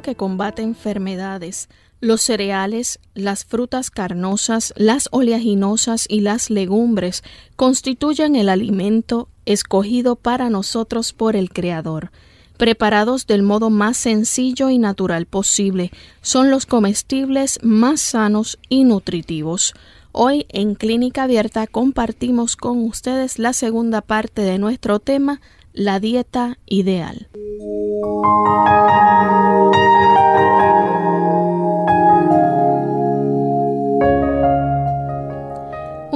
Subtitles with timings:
[0.00, 1.68] Que combate enfermedades,
[2.00, 7.22] los cereales, las frutas carnosas, las oleaginosas y las legumbres
[7.54, 12.10] constituyen el alimento escogido para nosotros por el Creador.
[12.56, 15.90] Preparados del modo más sencillo y natural posible,
[16.22, 19.74] son los comestibles más sanos y nutritivos.
[20.12, 25.40] Hoy en Clínica Abierta compartimos con ustedes la segunda parte de nuestro tema,
[25.72, 27.28] la dieta ideal.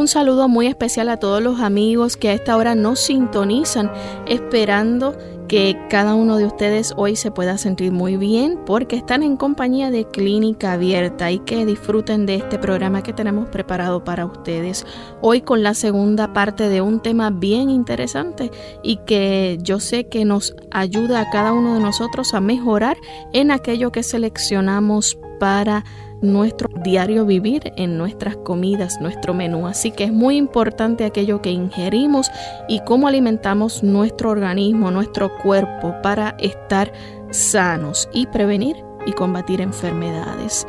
[0.07, 3.91] Un saludo muy especial a todos los amigos que a esta hora nos sintonizan,
[4.29, 5.19] esperando
[5.49, 9.91] que cada uno de ustedes hoy se pueda sentir muy bien porque están en compañía
[9.91, 14.87] de Clínica Abierta y que disfruten de este programa que tenemos preparado para ustedes.
[15.23, 18.53] Hoy con la segunda parte de un tema bien interesante
[18.85, 22.97] y que yo sé que nos ayuda a cada uno de nosotros a mejorar
[23.33, 25.85] en aquello que seleccionamos para
[26.23, 29.67] nuestro diario vivir en nuestras comidas, nuestro menú.
[29.67, 32.31] Así que es muy importante aquello que ingerimos
[32.69, 36.93] y cómo alimentamos nuestro organismo, nuestro cuerpo para estar
[37.31, 40.67] sanos y prevenir y combatir enfermedades.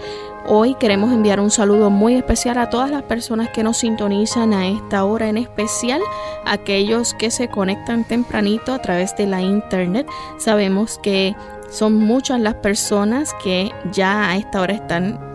[0.50, 4.68] Hoy queremos enviar un saludo muy especial a todas las personas que nos sintonizan a
[4.68, 6.02] esta hora, en especial
[6.46, 10.08] aquellos que se conectan tempranito a través de la internet.
[10.38, 11.36] Sabemos que
[11.70, 15.27] son muchas las personas que ya a esta hora están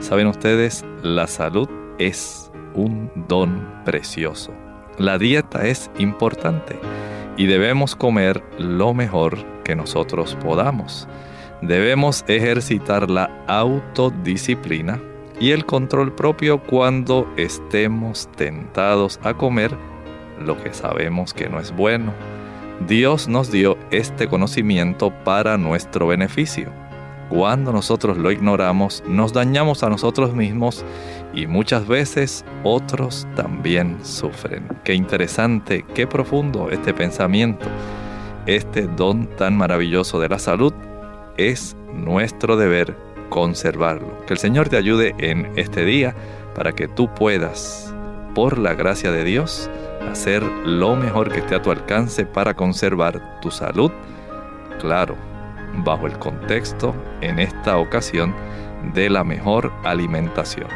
[0.00, 4.52] Saben ustedes, la salud es un don precioso.
[4.96, 6.78] La dieta es importante
[7.36, 11.08] y debemos comer lo mejor que nosotros podamos.
[11.62, 15.00] Debemos ejercitar la autodisciplina
[15.40, 19.76] y el control propio cuando estemos tentados a comer
[20.40, 22.12] lo que sabemos que no es bueno.
[22.86, 26.70] Dios nos dio este conocimiento para nuestro beneficio.
[27.28, 30.84] Cuando nosotros lo ignoramos, nos dañamos a nosotros mismos
[31.34, 34.66] y muchas veces otros también sufren.
[34.82, 37.66] Qué interesante, qué profundo este pensamiento.
[38.46, 40.72] Este don tan maravilloso de la salud
[41.36, 42.96] es nuestro deber
[43.28, 44.24] conservarlo.
[44.26, 46.14] Que el Señor te ayude en este día
[46.54, 47.94] para que tú puedas,
[48.34, 49.68] por la gracia de Dios,
[50.10, 53.90] hacer lo mejor que esté a tu alcance para conservar tu salud.
[54.80, 55.16] Claro,
[55.76, 58.34] bajo el contexto, en esta ocasión,
[58.94, 60.68] de la mejor alimentación.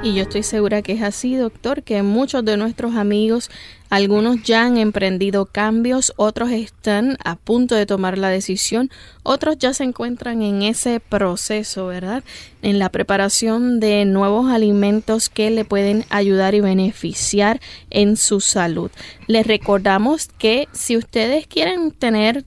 [0.00, 3.50] Y yo estoy segura que es así, doctor, que muchos de nuestros amigos,
[3.90, 8.90] algunos ya han emprendido cambios, otros están a punto de tomar la decisión,
[9.24, 12.22] otros ya se encuentran en ese proceso, ¿verdad?
[12.62, 17.60] En la preparación de nuevos alimentos que le pueden ayudar y beneficiar
[17.90, 18.92] en su salud.
[19.26, 22.44] Les recordamos que si ustedes quieren tener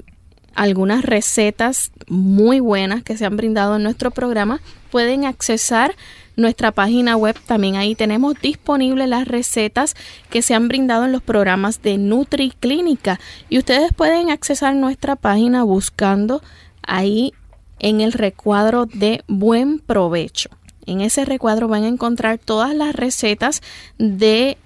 [0.62, 4.62] algunas recetas muy buenas que se han brindado en nuestro programa,
[4.92, 5.96] pueden accesar
[6.36, 7.36] nuestra página web.
[7.48, 9.96] También ahí tenemos disponibles las recetas
[10.30, 13.20] que se han brindado en los programas de NutriClínica.
[13.50, 16.44] Y ustedes pueden accesar nuestra página buscando
[16.84, 17.34] ahí
[17.80, 20.52] en el recuadro de buen provecho.
[20.86, 23.64] En ese recuadro van a encontrar todas las recetas
[23.98, 24.60] de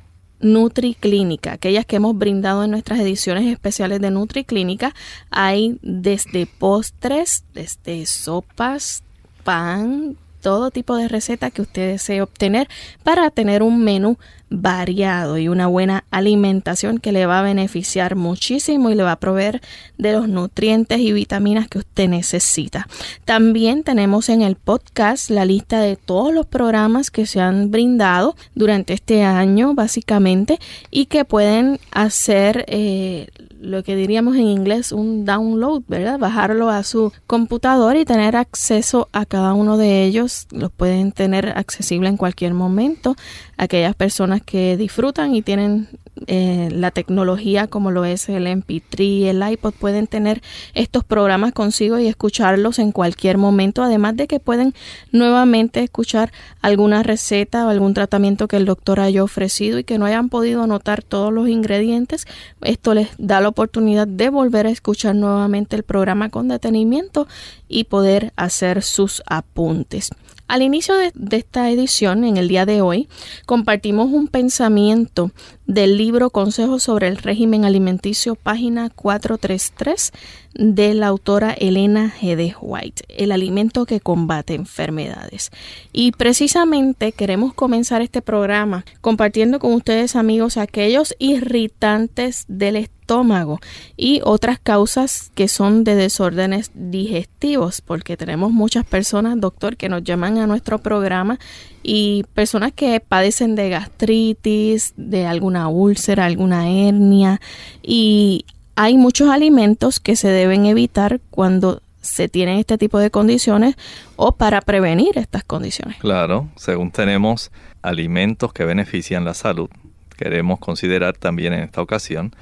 [0.46, 4.94] NutriClínica, aquellas que hemos brindado en nuestras ediciones especiales de NutriClínica.
[5.32, 9.04] Hay desde postres, desde sopas,
[9.44, 12.70] pan, todo tipo de receta que usted desee obtener
[13.04, 14.20] para tener un menú
[14.50, 19.20] variado y una buena alimentación que le va a beneficiar muchísimo y le va a
[19.20, 19.62] proveer
[19.98, 22.88] de los nutrientes y vitaminas que usted necesita.
[23.26, 28.36] También tenemos en el podcast la lista de todos los programas que se han brindado
[28.54, 30.60] durante este año básicamente
[30.92, 33.28] y que pueden hacer eh,
[33.60, 36.20] lo que diríamos en inglés un download, ¿verdad?
[36.20, 40.48] Bajarlo a su computador y tener acceso a cada uno de ellos.
[40.52, 43.16] Los pueden tener accesible en cualquier momento.
[43.58, 45.88] Aquellas personas que disfrutan y tienen
[46.28, 50.42] eh, la tecnología como lo es el MP3, el iPod, pueden tener
[50.74, 54.74] estos programas consigo y escucharlos en cualquier momento, además de que pueden
[55.12, 56.32] nuevamente escuchar
[56.62, 60.64] alguna receta o algún tratamiento que el doctor haya ofrecido y que no hayan podido
[60.64, 62.28] anotar todos los ingredientes.
[62.62, 67.28] Esto les da la oportunidad de volver a escuchar nuevamente el programa con detenimiento
[67.68, 70.10] y poder hacer sus apuntes.
[70.48, 73.08] Al inicio de, esta edición, en el día de hoy,
[73.46, 75.32] compartimos un pensamiento
[75.66, 80.12] del libro Consejos sobre el régimen alimenticio, página 433,
[80.54, 82.56] de la autora Elena G.
[82.62, 85.52] White, el alimento que combate enfermedades.
[85.92, 92.76] Y precisamente queremos comenzar este programa compartiendo con ustedes, amigos, aquellos irritantes del
[93.06, 93.60] estómago
[93.96, 100.04] y otras causas que son de desórdenes digestivos, porque tenemos muchas personas, doctor, que nos
[100.04, 101.38] llaman a nuestro programa
[101.84, 107.40] y personas que padecen de gastritis, de alguna úlcera, alguna hernia
[107.84, 113.76] y hay muchos alimentos que se deben evitar cuando se tienen este tipo de condiciones
[114.16, 115.98] o para prevenir estas condiciones.
[116.00, 117.52] Claro, según tenemos
[117.84, 119.70] alimentos que benefician la salud,
[120.18, 122.34] queremos considerar también en esta ocasión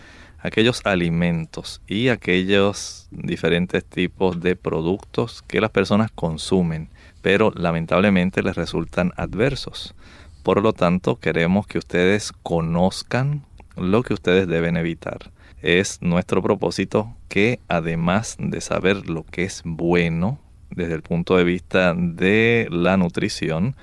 [0.44, 6.90] aquellos alimentos y aquellos diferentes tipos de productos que las personas consumen,
[7.22, 9.96] pero lamentablemente les resultan adversos.
[10.44, 13.44] Por lo tanto, queremos que ustedes conozcan
[13.78, 15.32] lo que ustedes deben evitar.
[15.62, 20.40] Es nuestro propósito que además de saber lo que es bueno
[20.70, 23.78] desde el punto de vista de la nutrición,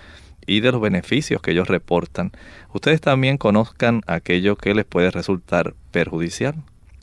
[0.50, 2.32] y de los beneficios que ellos reportan,
[2.74, 6.56] ustedes también conozcan aquello que les puede resultar perjudicial,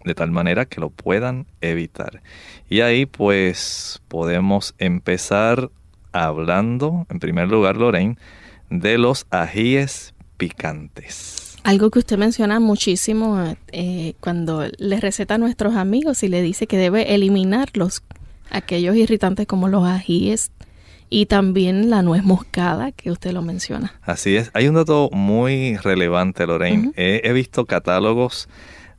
[0.03, 2.21] de tal manera que lo puedan evitar.
[2.69, 5.71] Y ahí pues podemos empezar
[6.11, 8.17] hablando, en primer lugar, Lorraine,
[8.69, 11.55] de los ajíes picantes.
[11.63, 16.67] Algo que usted menciona muchísimo eh, cuando le receta a nuestros amigos y le dice
[16.67, 18.03] que debe eliminarlos,
[18.49, 20.51] aquellos irritantes como los ajíes
[21.09, 23.93] y también la nuez moscada que usted lo menciona.
[24.01, 24.51] Así es.
[24.53, 26.91] Hay un dato muy relevante, Lorraine.
[26.95, 28.49] he, visto catálogos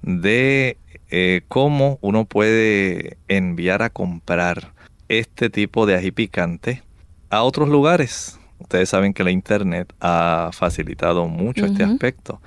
[0.03, 0.79] de
[1.11, 4.73] eh, cómo uno puede enviar a comprar
[5.09, 6.83] este tipo de ají picante
[7.31, 8.39] a otros lugares.
[8.59, 12.41] Ustedes saben que la internet ha facilitado mucho este aspecto.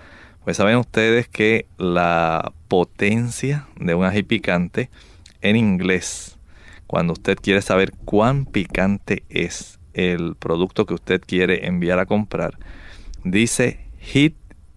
[0.43, 4.89] Pues saben ustedes que la potencia de un ají picante
[5.41, 6.37] en inglés
[6.91, 12.59] cuando usted quiere saber cuán picante es el producto que usted quiere enviar a comprar,
[13.23, 14.33] dice heat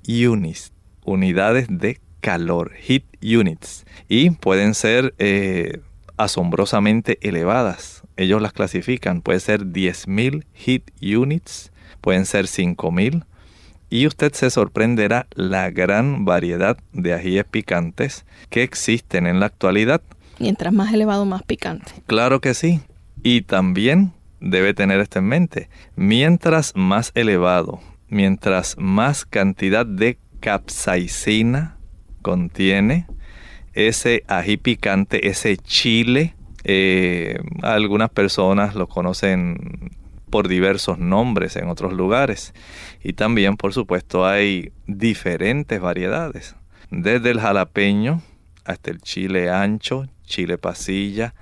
[0.07, 0.73] units,
[1.05, 5.81] unidades de calor, heat units, y pueden ser eh,
[6.17, 8.05] asombrosamente elevadas.
[8.17, 13.25] Ellos las clasifican, puede ser 10.000 heat units, pueden ser 5.000,
[13.91, 20.01] y usted se sorprenderá la gran variedad de ajíes picantes que existen en la actualidad.
[20.39, 21.93] Mientras más elevado, más picante.
[22.07, 22.81] Claro que sí.
[23.23, 25.69] Y también debe tener esto en mente.
[25.97, 31.79] Mientras más elevado, mientras más cantidad de capsaicina
[32.23, 33.07] contiene
[33.73, 39.91] ese ají picante, ese chile, eh, algunas personas lo conocen
[40.31, 42.55] por diversos nombres en otros lugares.
[43.03, 46.57] Y también, por supuesto, hay diferentes variedades.
[46.91, 48.23] Desde el jalapeño
[48.65, 51.35] hasta el chile ancho, chile pasilla.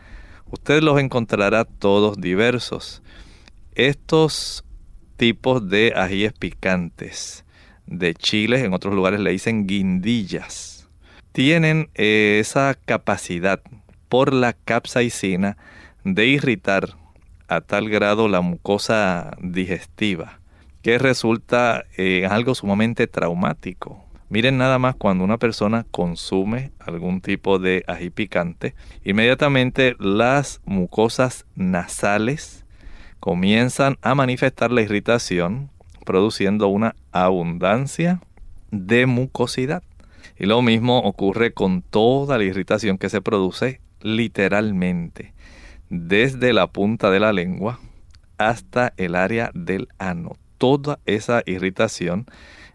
[0.51, 3.03] Usted los encontrará todos diversos.
[3.75, 4.65] Estos
[5.17, 7.45] tipos de ajíes picantes
[7.87, 10.89] de chiles, en otros lugares le dicen guindillas,
[11.33, 13.61] tienen eh, esa capacidad
[14.09, 15.57] por la capsaicina
[16.05, 16.97] de irritar
[17.49, 20.41] a tal grado la mucosa digestiva
[20.83, 27.59] que resulta eh, algo sumamente traumático Miren nada más cuando una persona consume algún tipo
[27.59, 28.75] de ají picante,
[29.05, 32.65] inmediatamente las mucosas nasales
[33.21, 35.69] comienzan a manifestar la irritación,
[36.07, 38.23] produciendo una abundancia
[38.71, 39.83] de mucosidad.
[40.39, 45.35] Y lo mismo ocurre con toda la irritación que se produce literalmente
[45.91, 47.81] desde la punta de la lengua
[48.39, 50.39] hasta el área del ano.
[50.57, 52.25] Toda esa irritación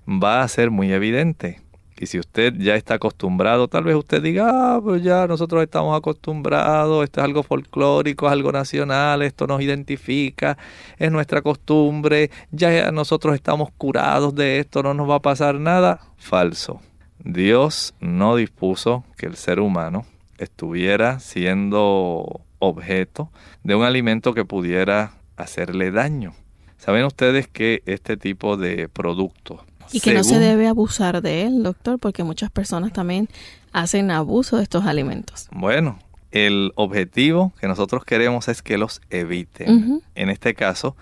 [0.08, 1.62] va a ser muy evidente.
[2.00, 5.98] Y si usted ya está acostumbrado, tal vez usted diga, ah, pues ya nosotros estamos
[5.98, 10.60] acostumbrados, esto es algo folclórico, es algo nacional, esto nos identifica,
[10.98, 16.00] es nuestra costumbre, ya nosotros estamos curados de esto, no nos va a pasar nada.
[16.18, 16.82] Falso.
[17.24, 20.06] Dios no dispuso que el ser humano
[20.38, 23.32] estuviera siendo objeto
[23.64, 26.34] de un alimento que pudiera hacerle daño.
[26.78, 31.63] ¿Saben ustedes que este tipo de productos y que no se debe abusar de él,
[31.63, 33.29] doctor, porque muchas personas también
[33.72, 35.48] hacen abuso de estos alimentos.
[35.51, 36.00] Bueno,
[36.32, 40.01] el objetivo que nosotros queremos es que los eviten.
[40.15, 40.96] En este caso,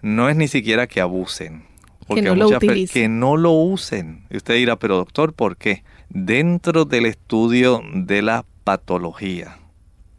[0.00, 1.64] no es ni siquiera que abusen.
[2.06, 4.26] Porque que no, lo que no lo usen.
[4.28, 5.84] Y usted dirá, pero doctor, ¿por qué?
[6.08, 9.58] Dentro del estudio de la patología,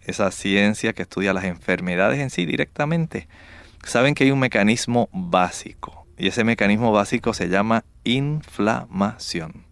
[0.02, 3.28] esa ciencia que estudia las enfermedades en sí directamente,
[3.84, 9.66] saben que hay un mecanismo básico y ese mecanismo básico se llama inflamación.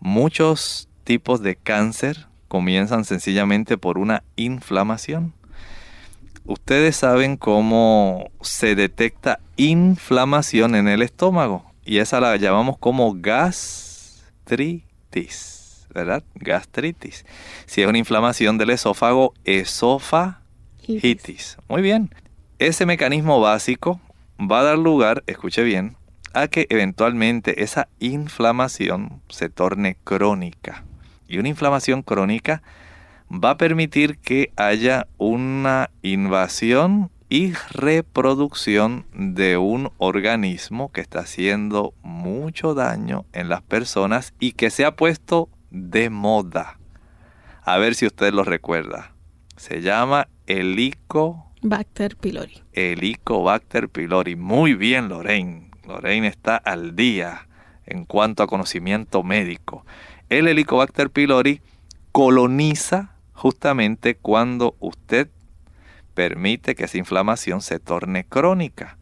[0.00, 5.34] Muchos tipos de cáncer comienzan sencillamente por una inflamación.
[6.44, 14.26] Ustedes saben cómo se detecta inflamación en el estómago y esa la llamamos como gastritis,
[15.92, 16.22] ¿verdad?
[16.34, 17.24] Gastritis.
[17.66, 20.38] Si es una inflamación del esófago, esofagitis.
[21.68, 22.14] Muy bien.
[22.58, 24.00] Ese mecanismo básico
[24.40, 25.96] va a dar lugar, escuche bien,
[26.34, 30.84] a que eventualmente esa inflamación se torne crónica.
[31.28, 32.62] Y una inflamación crónica
[33.30, 41.92] va a permitir que haya una invasión y reproducción de un organismo que está haciendo
[42.02, 46.78] mucho daño en las personas y que se ha puesto de moda.
[47.62, 49.12] A ver si usted lo recuerda.
[49.56, 52.62] Se llama Helico Bacter pylori.
[52.74, 54.36] Helicobacter pylori.
[54.36, 55.68] Muy bien, Lorraine.
[55.84, 57.48] Lorraine está al día
[57.86, 59.84] en cuanto a conocimiento médico.
[60.28, 61.60] El Helicobacter pylori
[62.12, 65.28] coloniza justamente cuando usted
[66.14, 68.96] permite que esa inflamación se torne crónica.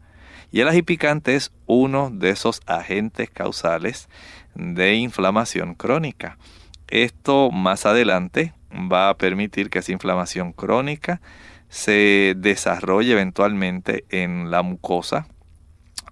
[0.51, 4.09] Y el ají picante es uno de esos agentes causales
[4.55, 6.39] de inflamación crónica.
[6.87, 11.21] Esto más adelante va a permitir que esa inflamación crónica
[11.69, 15.27] se desarrolla eventualmente en la mucosa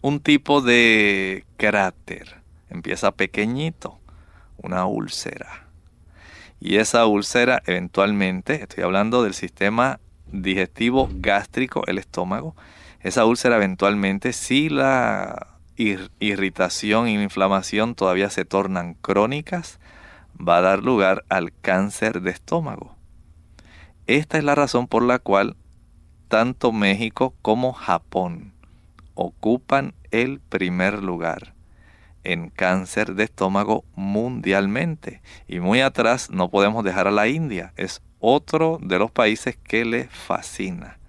[0.03, 2.41] un tipo de cráter.
[2.69, 3.99] Empieza pequeñito,
[4.57, 5.67] una úlcera.
[6.59, 9.99] Y esa úlcera eventualmente, estoy hablando del sistema
[10.31, 12.55] digestivo gástrico, el estómago,
[12.99, 19.79] esa úlcera eventualmente, si la irritación la inflamación todavía se tornan crónicas,
[20.35, 22.95] va a dar lugar al cáncer de estómago.
[24.05, 25.55] Esta es la razón por la cual
[26.27, 28.53] tanto México como Japón
[29.15, 31.53] ocupan el primer lugar
[32.25, 35.21] en cáncer de estómago mundialmente.
[35.47, 37.73] Y muy atrás no podemos dejar a la India.
[37.77, 40.99] Es otro de los países que le fascina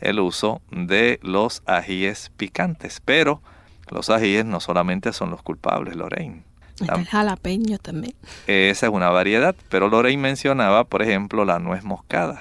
[0.00, 3.00] el uso de los ajíes picantes.
[3.02, 3.42] Pero
[3.90, 6.44] los ajíes no solamente son los culpables, Lorraine.
[6.80, 8.14] El jalapeño también.
[8.46, 12.40] Esa es una variedad, pero Lorraine mencionaba, por ejemplo, la nuez moscada.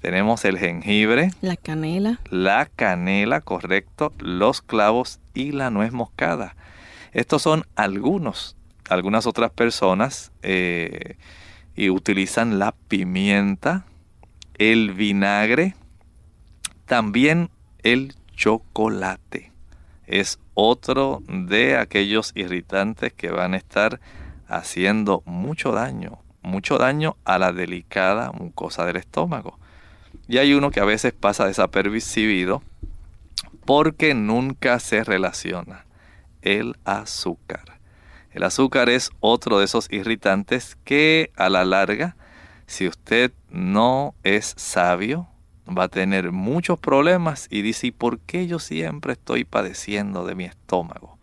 [0.00, 1.30] Tenemos el jengibre.
[1.40, 2.20] La canela.
[2.30, 4.12] La canela, correcto.
[4.18, 6.56] Los clavos y la nuez moscada.
[7.12, 8.56] Estos son algunos.
[8.88, 11.16] Algunas otras personas eh,
[11.74, 13.84] y utilizan la pimienta,
[14.58, 15.74] el vinagre,
[16.84, 17.50] también
[17.82, 19.55] el chocolate
[20.06, 24.00] es otro de aquellos irritantes que van a estar
[24.48, 29.58] haciendo mucho daño, mucho daño a la delicada mucosa del estómago.
[30.28, 32.62] Y hay uno que a veces pasa desapercibido
[33.64, 35.84] porque nunca se relaciona,
[36.42, 37.78] el azúcar.
[38.30, 42.16] El azúcar es otro de esos irritantes que a la larga,
[42.66, 45.28] si usted no es sabio,
[45.66, 50.34] va a tener muchos problemas y dice, ¿y por qué yo siempre estoy padeciendo de
[50.34, 51.18] mi estómago?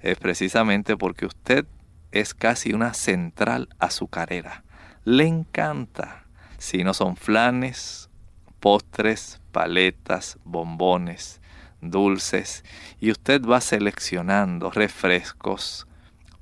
[0.00, 1.66] Es precisamente porque usted
[2.12, 4.64] es casi una central azucarera.
[5.04, 6.24] Le encanta.
[6.58, 8.10] Si no son flanes,
[8.60, 11.40] postres, paletas, bombones,
[11.80, 12.64] dulces,
[13.00, 15.86] y usted va seleccionando refrescos,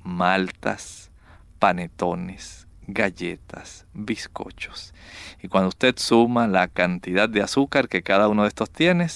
[0.03, 1.11] maltas,
[1.59, 4.93] panetones, galletas, bizcochos.
[5.41, 9.07] Y cuando usted suma la cantidad de azúcar que cada uno de estos tiene,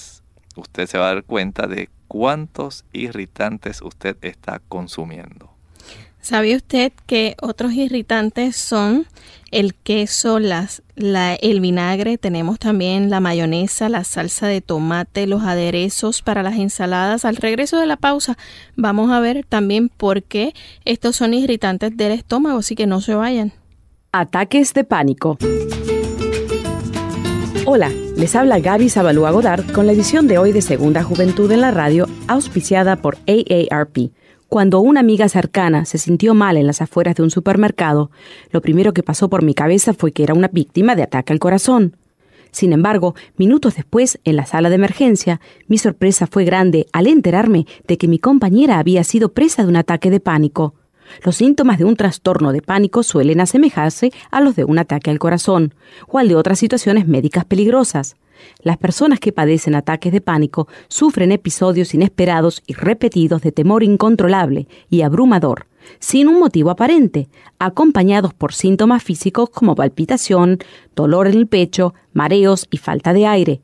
[0.56, 5.50] usted se va a dar cuenta de cuántos irritantes usted está consumiendo.
[6.20, 9.06] ¿Sabe usted que otros irritantes son
[9.50, 16.44] el queso, el vinagre, tenemos también la mayonesa, la salsa de tomate, los aderezos para
[16.44, 17.24] las ensaladas?
[17.24, 18.38] Al regreso de la pausa
[18.76, 23.16] vamos a ver también por qué estos son irritantes del estómago, así que no se
[23.16, 23.52] vayan.
[24.14, 25.38] Ataques de pánico.
[27.64, 31.62] Hola, les habla Gaby Zabalúa Godard con la edición de hoy de Segunda Juventud en
[31.62, 34.12] la Radio, auspiciada por AARP.
[34.50, 38.10] Cuando una amiga cercana se sintió mal en las afueras de un supermercado,
[38.50, 41.38] lo primero que pasó por mi cabeza fue que era una víctima de ataque al
[41.38, 41.96] corazón.
[42.50, 47.64] Sin embargo, minutos después, en la sala de emergencia, mi sorpresa fue grande al enterarme
[47.88, 50.74] de que mi compañera había sido presa de un ataque de pánico.
[51.24, 55.18] Los síntomas de un trastorno de pánico suelen asemejarse a los de un ataque al
[55.18, 55.74] corazón
[56.08, 58.16] o al de otras situaciones médicas peligrosas.
[58.62, 64.66] Las personas que padecen ataques de pánico sufren episodios inesperados y repetidos de temor incontrolable
[64.90, 65.66] y abrumador,
[65.98, 67.28] sin un motivo aparente,
[67.58, 70.58] acompañados por síntomas físicos como palpitación,
[70.94, 73.60] dolor en el pecho, mareos y falta de aire.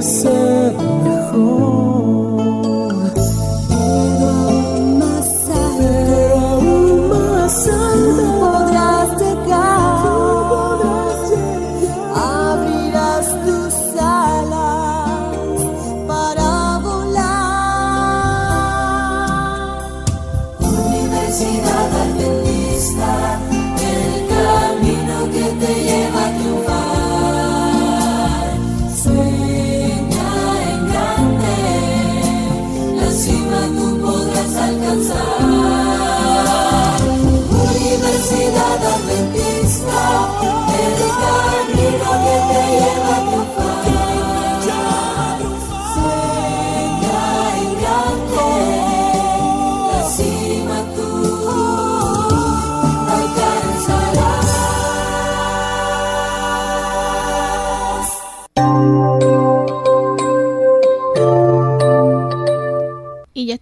[0.03, 0.72] puede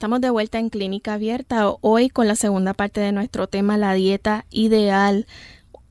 [0.00, 3.92] estamos de vuelta en Clínica Abierta hoy con la segunda parte de nuestro tema, la
[3.92, 5.26] dieta ideal.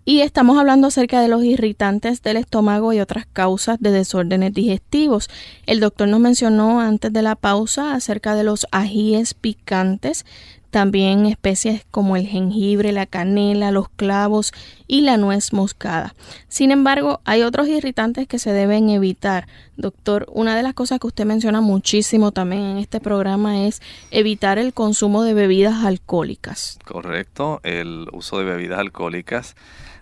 [0.04, 5.30] Y estamos hablando acerca de los irritantes del estómago y otras causas de desórdenes digestivos.
[5.68, 10.26] El doctor nos mencionó antes de la pausa acerca de los ajíes picantes,
[10.70, 14.54] también especies como el jengibre, la canela, los clavos
[14.88, 16.16] y la nuez moscada.
[16.48, 19.48] Sin embargo, hay otros irritantes que se deben evitar.
[19.78, 24.58] Doctor, una de las cosas que usted menciona muchísimo también en este programa es evitar
[24.58, 26.80] el consumo de bebidas alcohólicas.
[26.86, 29.56] Correcto, el uso de bebidas alcohólicas.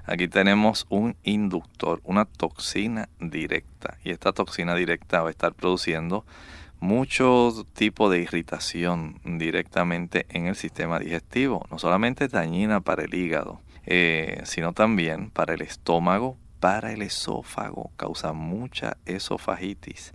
[0.06, 3.98] Aquí tenemos un inductor, una toxina directa.
[4.06, 6.24] Y esta toxina directa va a estar produciendo
[6.80, 11.66] mucho tipo de irritación directamente en el sistema digestivo.
[11.72, 17.92] No solamente dañina para el hígado, eh, sino también para el estómago, para el esófago.
[17.98, 20.14] Causa mucha esofagitis.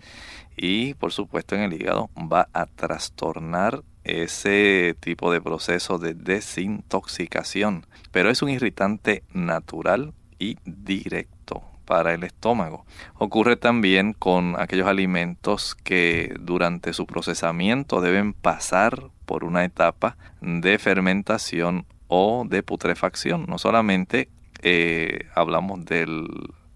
[0.55, 7.85] Y por supuesto en el hígado va a trastornar ese tipo de proceso de desintoxicación.
[8.11, 12.85] Pero es un irritante natural y directo para el estómago.
[13.15, 20.77] Ocurre también con aquellos alimentos que durante su procesamiento deben pasar por una etapa de
[20.77, 23.45] fermentación o de putrefacción.
[23.47, 24.29] No solamente
[24.61, 26.27] eh, hablamos del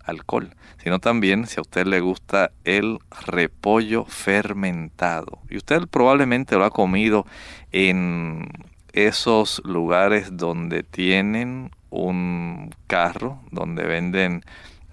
[0.04, 5.40] alcohol, sino también si a usted le gusta el repollo fermentado.
[5.50, 7.26] Y usted probablemente lo ha comido
[7.72, 8.50] en
[8.94, 14.44] esos lugares donde tienen un carro, donde venden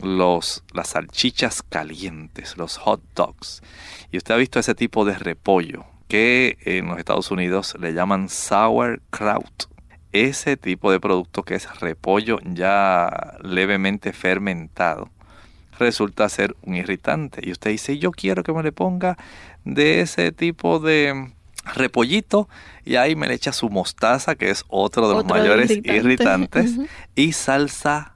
[0.04, 3.62] los, las salchichas calientes, los hot dogs.
[4.10, 8.28] Y usted ha visto ese tipo de repollo que en los Estados Unidos le llaman
[8.28, 9.68] sauerkraut.
[10.12, 15.10] ese tipo de producto que es repollo ya levemente fermentado
[15.78, 17.40] resulta ser un irritante.
[17.42, 19.16] Y usted dice, yo quiero que me le ponga
[19.64, 21.32] de ese tipo de
[21.74, 22.48] repollito
[22.84, 26.76] y ahí me le echa su mostaza, que es otro de los mayores irritantes,
[27.14, 28.13] y salsa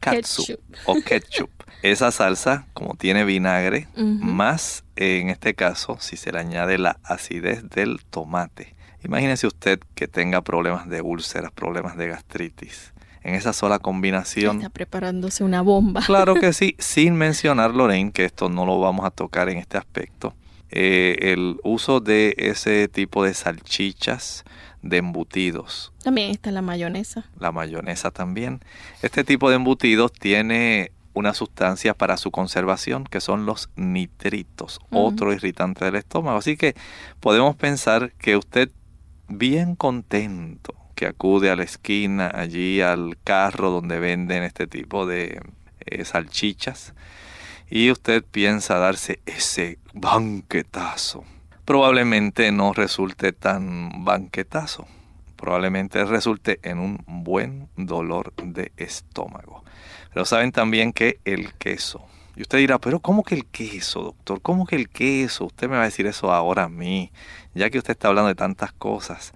[0.00, 1.50] katsu o ketchup.
[1.82, 7.68] Esa salsa, como tiene vinagre, más en este caso, si se le añade la acidez
[7.68, 8.74] del tomate.
[9.04, 12.92] Imagínese usted que tenga problemas de úlceras, problemas de gastritis.
[13.22, 14.58] En esa sola combinación.
[14.58, 16.00] Está preparándose una bomba.
[16.06, 19.78] Claro que sí, sin mencionar, Lorraine, que esto no lo vamos a tocar en este
[19.78, 20.34] aspecto.
[20.70, 24.44] Eh, el uso de ese tipo de salchichas,
[24.88, 25.92] de embutidos.
[26.02, 27.28] También está la mayonesa.
[27.38, 28.60] La mayonesa también.
[29.02, 35.32] Este tipo de embutidos tiene una sustancia para su conservación que son los nitritos, otro
[35.32, 36.36] irritante del estómago.
[36.36, 36.74] Así que
[37.20, 38.70] podemos pensar que usted
[39.28, 45.40] bien contento que acude a la esquina, allí al carro donde venden este tipo de
[45.80, 46.94] eh, salchichas,
[47.70, 51.24] y usted piensa darse ese banquetazo.
[51.66, 54.86] Probablemente no resulte tan banquetazo,
[55.34, 59.64] probablemente resulte en un buen dolor de estómago.
[60.14, 64.40] Pero saben también que el queso, y usted dirá, pero ¿cómo que el queso, doctor?
[64.42, 65.46] ¿Cómo que el queso?
[65.46, 67.10] Usted me va a decir eso ahora a mí,
[67.52, 69.32] ya que usted está hablando de tantas cosas.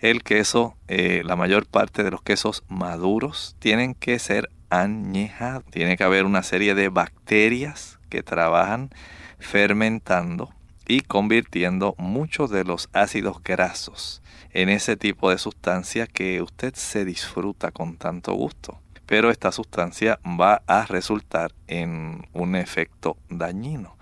[0.00, 5.64] El queso, eh, la mayor parte de los quesos maduros tienen que ser añejados.
[5.70, 8.90] Tiene que haber una serie de bacterias que trabajan
[9.38, 10.52] fermentando
[10.90, 14.22] y convirtiendo muchos de los ácidos grasos
[14.52, 18.80] en ese tipo de sustancia que usted se disfruta con tanto gusto.
[19.06, 23.96] Pero esta sustancia va a resultar en un efecto dañino.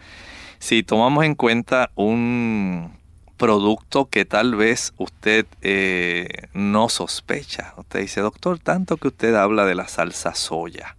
[0.61, 2.97] Si tomamos en cuenta un
[3.37, 7.75] producto que tal vez usted eh, no sospecha.
[7.77, 10.97] Usted dice, doctor, tanto que usted habla de la salsa soya.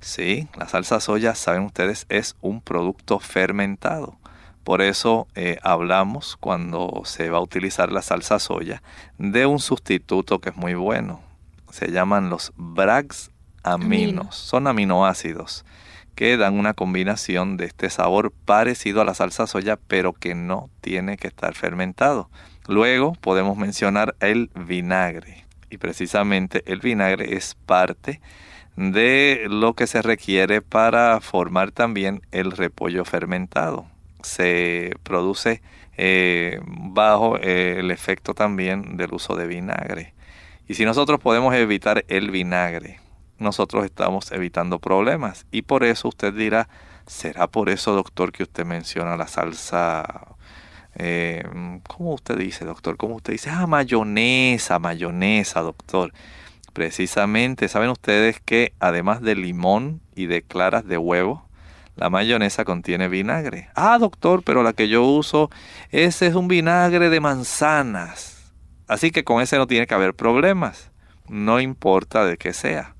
[0.00, 4.18] Sí, la salsa soya, saben ustedes, es un producto fermentado.
[4.64, 8.82] Por eso eh, hablamos cuando se va a utilizar la salsa soya
[9.18, 11.20] de un sustituto que es muy bueno.
[11.70, 13.30] Se llaman los Brags
[13.62, 14.36] aminos.
[14.36, 15.64] Son aminoácidos
[16.18, 20.68] que dan una combinación de este sabor parecido a la salsa soya, pero que no
[20.80, 22.28] tiene que estar fermentado.
[22.66, 25.44] Luego podemos mencionar el vinagre.
[25.70, 28.20] Y precisamente el vinagre es parte
[28.74, 33.86] de lo que se requiere para formar también el repollo fermentado.
[34.28, 35.62] Se produce
[35.96, 40.14] eh, bajo eh, el efecto también del uso de vinagre.
[40.68, 43.00] Y si nosotros podemos evitar el vinagre,
[43.38, 45.46] nosotros estamos evitando problemas.
[45.50, 46.68] Y por eso usted dirá,
[47.06, 50.36] ¿será por eso, doctor, que usted menciona la salsa?
[50.94, 51.42] Eh,
[51.88, 52.96] ¿Cómo usted dice, doctor?
[52.96, 53.50] ¿Cómo usted dice?
[53.50, 56.12] Ah, mayonesa, mayonesa, doctor.
[56.72, 61.47] Precisamente, ¿saben ustedes que además de limón y de claras de huevo,
[61.98, 63.70] la mayonesa contiene vinagre?
[63.74, 65.50] Ah, doctor, pero la que yo uso,
[65.90, 68.52] ese es un vinagre de manzanas.
[68.86, 70.92] Así que con ese no tiene que haber problemas.
[71.28, 72.94] No importa de qué sea.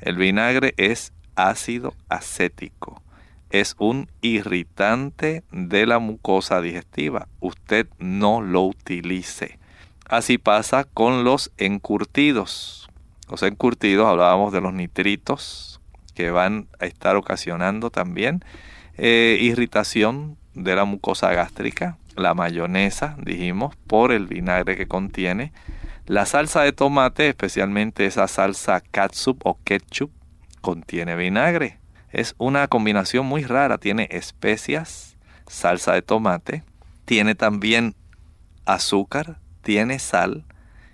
[0.00, 3.02] El vinagre es ácido acético.
[3.50, 7.28] Es un irritante de la mucosa digestiva.
[7.40, 9.58] Usted no lo utilice.
[10.08, 12.88] Así pasa con los encurtidos.
[13.30, 15.77] Los encurtidos, hablábamos de los nitritos
[16.18, 18.44] que van a estar ocasionando también
[18.96, 21.96] eh, irritación de la mucosa gástrica.
[22.16, 25.52] La mayonesa, dijimos, por el vinagre que contiene
[26.06, 30.10] la salsa de tomate, especialmente esa salsa catsup o ketchup,
[30.60, 31.78] contiene vinagre.
[32.10, 33.78] Es una combinación muy rara.
[33.78, 36.64] Tiene especias, salsa de tomate,
[37.04, 37.94] tiene también
[38.66, 40.46] azúcar, tiene sal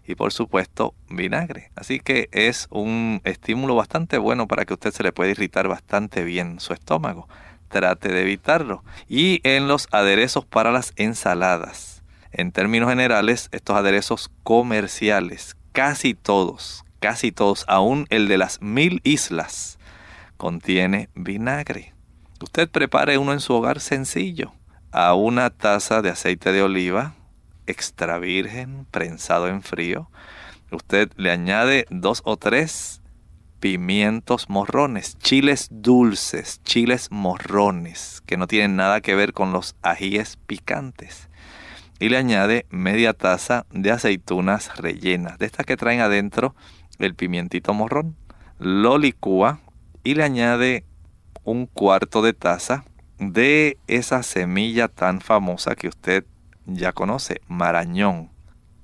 [0.06, 1.70] y por supuesto vinagre.
[1.76, 6.24] Así que es un estímulo bastante bueno para que usted se le pueda irritar bastante
[6.24, 7.28] bien su estómago.
[7.68, 8.84] Trate de evitarlo.
[9.08, 11.94] Y en los aderezos para las ensaladas
[12.36, 19.00] en términos generales, estos aderezos comerciales, casi todos, casi todos, aún el de las mil
[19.04, 19.78] islas,
[20.36, 21.94] contiene vinagre.
[22.42, 24.52] Usted prepare uno en su hogar sencillo.
[24.90, 27.14] A una taza de aceite de oliva
[27.66, 30.10] extra virgen, prensado en frío,
[30.70, 33.00] usted le añade dos o tres
[33.60, 40.36] pimientos morrones, chiles dulces, chiles morrones, que no tienen nada que ver con los ajíes
[40.46, 41.28] picantes
[41.98, 46.54] y le añade media taza de aceitunas rellenas, de estas que traen adentro
[46.98, 48.16] el pimientito morrón.
[48.58, 49.60] Lo licúa
[50.02, 50.84] y le añade
[51.44, 52.84] un cuarto de taza
[53.18, 56.24] de esa semilla tan famosa que usted
[56.66, 58.30] ya conoce, marañón,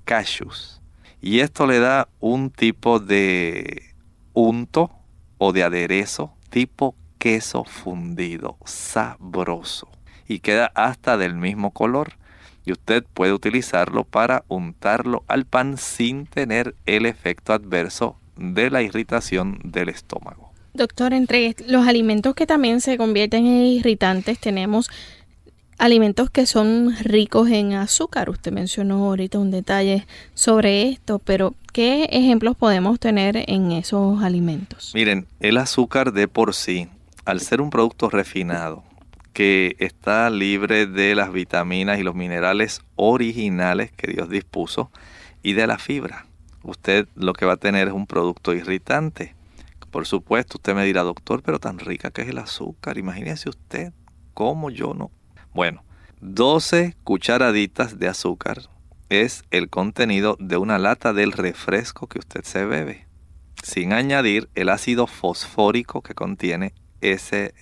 [0.05, 0.81] cashews.
[1.21, 3.93] Y esto le da un tipo de
[4.33, 4.91] unto
[5.37, 9.89] o de aderezo tipo queso fundido, sabroso.
[10.27, 12.13] Y queda hasta del mismo color.
[12.65, 18.81] Y usted puede utilizarlo para untarlo al pan sin tener el efecto adverso de la
[18.81, 20.51] irritación del estómago.
[20.73, 24.89] Doctor, entre los alimentos que también se convierten en irritantes tenemos
[25.81, 28.29] alimentos que son ricos en azúcar.
[28.29, 34.91] Usted mencionó ahorita un detalle sobre esto, pero ¿qué ejemplos podemos tener en esos alimentos?
[34.93, 36.87] Miren, el azúcar de por sí,
[37.25, 38.83] al ser un producto refinado,
[39.33, 44.91] que está libre de las vitaminas y los minerales originales que Dios dispuso
[45.41, 46.27] y de la fibra.
[46.63, 49.33] Usted lo que va a tener es un producto irritante
[49.91, 52.97] por supuesto, usted me dirá, doctor, pero tan rica que es el azúcar.
[52.97, 53.91] Imagínese usted
[54.33, 55.11] cómo yo no.
[55.53, 55.83] Bueno,
[56.21, 58.69] 12 cucharaditas de azúcar
[59.09, 63.07] es el contenido de una lata del refresco que usted se bebe,
[63.63, 67.53] sin añadir el ácido fosfórico que contiene ese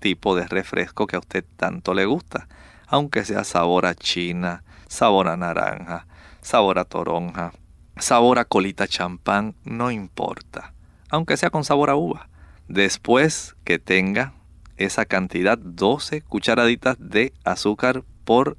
[0.00, 2.48] tipo de refresco que a usted tanto le gusta,
[2.86, 6.06] aunque sea sabor a china, sabor a naranja,
[6.40, 7.52] sabor a toronja,
[7.96, 10.72] sabor a colita champán, no importa
[11.08, 12.28] aunque sea con sabor a uva.
[12.68, 14.34] Después que tenga
[14.76, 18.56] esa cantidad, 12 cucharaditas de azúcar por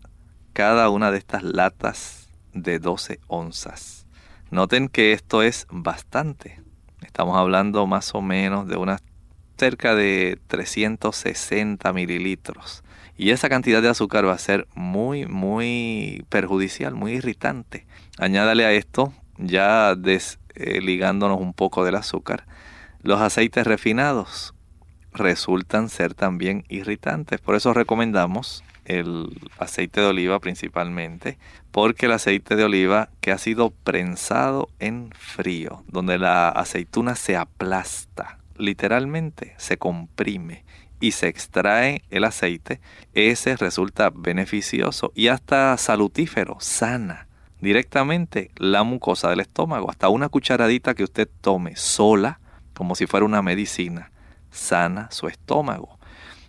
[0.53, 4.07] cada una de estas latas de 12 onzas.
[4.49, 6.61] Noten que esto es bastante.
[7.05, 9.01] Estamos hablando más o menos de unas
[9.57, 12.83] cerca de 360 mililitros.
[13.17, 17.87] Y esa cantidad de azúcar va a ser muy, muy perjudicial, muy irritante.
[18.19, 22.45] Añádale a esto ya desligándonos eh, un poco del azúcar,
[23.01, 24.53] los aceites refinados
[25.17, 27.41] resultan ser también irritantes.
[27.41, 31.37] Por eso recomendamos el aceite de oliva principalmente,
[31.71, 37.35] porque el aceite de oliva que ha sido prensado en frío, donde la aceituna se
[37.35, 40.63] aplasta, literalmente se comprime
[40.99, 42.79] y se extrae el aceite,
[43.13, 47.27] ese resulta beneficioso y hasta salutífero, sana
[47.61, 49.89] directamente la mucosa del estómago.
[49.89, 52.39] Hasta una cucharadita que usted tome sola,
[52.73, 54.11] como si fuera una medicina,
[54.51, 55.97] sana su estómago.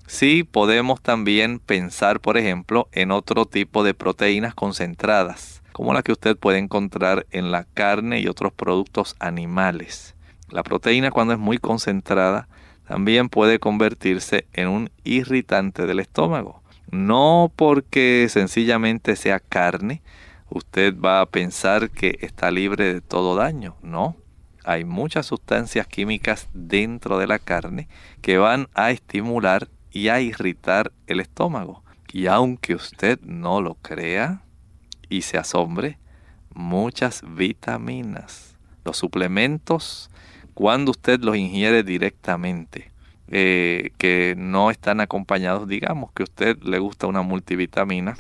[0.07, 6.13] Sí, podemos también pensar, por ejemplo, en otro tipo de proteínas concentradas, como la que
[6.13, 10.15] usted puede encontrar en la carne y otros productos animales.
[10.49, 12.49] La proteína cuando es muy concentrada
[12.87, 16.63] también puede convertirse en un irritante del estómago.
[16.91, 20.01] No porque sencillamente sea carne,
[20.49, 23.77] usted va a pensar que está libre de todo daño.
[23.83, 24.17] No,
[24.69, 27.89] hay muchas sustancias químicas dentro de la carne
[28.21, 31.83] que van a estimular y a irritar el estómago.
[32.13, 34.43] Y aunque usted no lo crea
[35.09, 35.99] y se asombre,
[36.53, 40.11] muchas vitaminas, los suplementos,
[40.53, 42.93] cuando usted los ingiere directamente,
[43.29, 48.19] eh, que no están acompañados, digamos que a usted le gusta una multivitamina,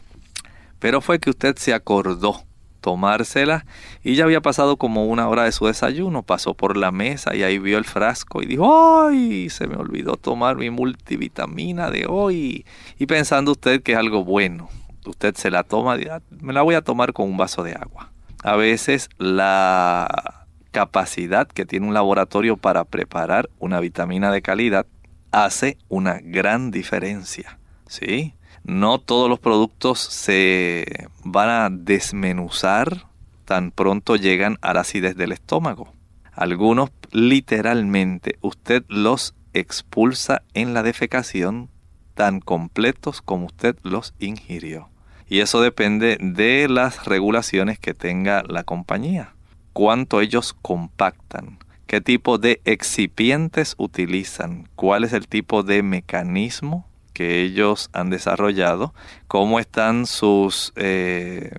[0.78, 2.42] pero fue que usted se acordó
[2.80, 3.66] tomársela
[4.02, 7.42] y ya había pasado como una hora de su desayuno, pasó por la mesa y
[7.42, 9.50] ahí vio el frasco y dijo, ¡ay!
[9.50, 12.64] Se me olvidó tomar mi multivitamina de hoy.
[12.98, 14.68] Y pensando usted que es algo bueno,
[15.06, 15.96] usted se la toma,
[16.40, 18.10] me la voy a tomar con un vaso de agua.
[18.42, 24.86] A veces la capacidad que tiene un laboratorio para preparar una vitamina de calidad
[25.32, 27.58] hace una gran diferencia.
[27.86, 28.34] ¿Sí?
[28.68, 33.06] No todos los productos se van a desmenuzar
[33.46, 35.94] tan pronto llegan a la acidez del estómago.
[36.32, 41.70] Algunos literalmente usted los expulsa en la defecación
[42.12, 44.90] tan completos como usted los ingirió.
[45.30, 49.34] Y eso depende de las regulaciones que tenga la compañía.
[49.72, 56.87] Cuánto ellos compactan, qué tipo de excipientes utilizan, cuál es el tipo de mecanismo
[57.18, 58.94] que ellos han desarrollado,
[59.26, 61.50] cómo están sus eh,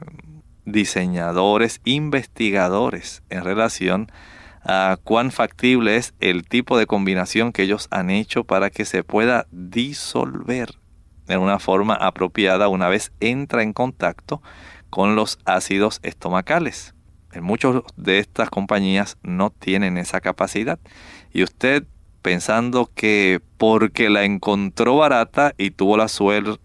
[0.64, 4.10] diseñadores, investigadores en relación
[4.64, 9.04] a cuán factible es el tipo de combinación que ellos han hecho para que se
[9.04, 10.76] pueda disolver
[11.28, 14.42] de una forma apropiada una vez entra en contacto
[14.90, 16.96] con los ácidos estomacales.
[17.34, 20.80] En muchas de estas compañías no tienen esa capacidad
[21.34, 21.86] y usted
[22.22, 26.08] pensando que porque la encontró barata y tuvo la,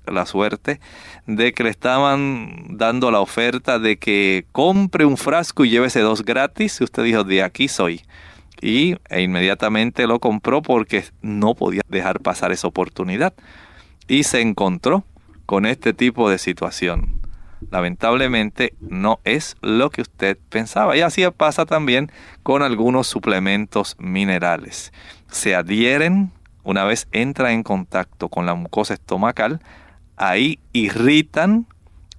[0.07, 0.81] la suerte
[1.27, 6.25] de que le estaban dando la oferta de que compre un frasco y llévese dos
[6.25, 8.03] gratis, usted dijo, de aquí soy.
[8.61, 13.35] Y e inmediatamente lo compró porque no podía dejar pasar esa oportunidad.
[14.09, 15.05] Y se encontró
[15.47, 17.21] con este tipo de situación.
[17.71, 20.97] lamentablemente no es lo que usted pensaba.
[20.97, 22.11] Y así pasa también
[22.43, 24.93] con algunos suplementos minerales.
[25.35, 26.31] Se adhieren
[26.63, 29.61] una vez entra en contacto con la mucosa estomacal,
[30.17, 31.67] ahí irritan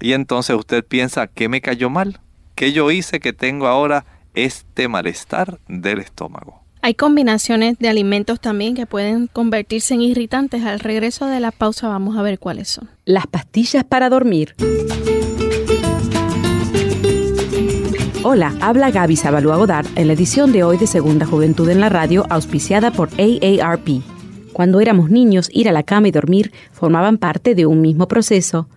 [0.02, 2.20] y entonces usted piensa, ¿qué me cayó mal?
[2.56, 6.62] ¿Qué yo hice que tengo ahora este malestar del estómago?
[6.82, 10.66] Hay combinaciones de alimentos también que pueden convertirse en irritantes.
[10.66, 12.92] Al regreso de la pausa vamos a ver cuáles son.
[13.06, 14.56] Las pastillas para dormir.
[18.28, 21.90] Hola, habla Gaby Sabalúa Godard en la edición de hoy de Segunda Juventud en la
[21.90, 24.02] Radio, auspiciada por AARP.
[24.52, 28.68] Cuando éramos niños, ir a la cama y dormir formaban parte de un mismo proceso.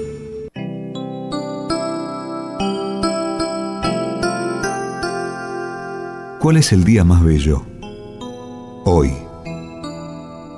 [6.40, 7.64] ¿Cuál es el día más bello?
[8.86, 9.14] Hoy.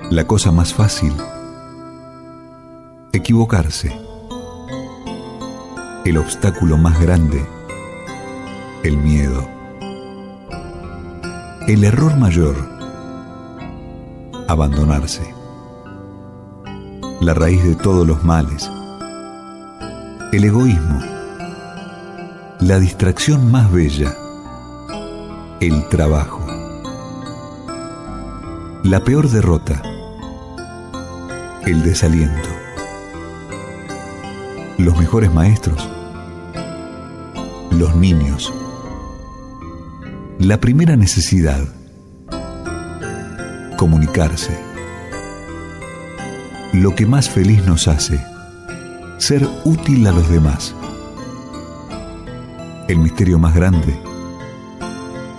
[0.10, 1.12] La cosa más fácil.
[3.12, 3.92] Equivocarse.
[6.06, 7.55] El obstáculo más grande
[8.88, 9.48] el miedo.
[11.68, 12.56] El error mayor,
[14.48, 15.34] abandonarse.
[17.20, 18.70] La raíz de todos los males.
[20.32, 21.00] El egoísmo.
[22.60, 24.16] La distracción más bella.
[25.62, 26.46] El trabajo.
[28.84, 29.82] La peor derrota.
[31.66, 32.50] El desaliento.
[34.78, 35.90] Los mejores maestros.
[37.72, 38.54] Los niños.
[40.40, 41.64] La primera necesidad,
[43.78, 44.52] comunicarse.
[46.74, 48.20] Lo que más feliz nos hace,
[49.18, 50.76] ser útil a los demás.
[52.90, 53.98] El misterio más grande,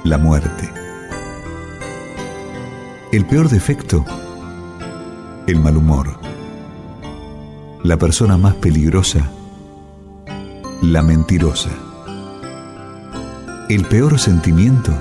[0.02, 0.72] la muerte.
[3.12, 4.02] El peor defecto,
[5.46, 6.18] el mal humor.
[7.84, 9.30] La persona más peligrosa,
[10.80, 11.85] la mentirosa
[13.68, 14.92] el peor sentimiento,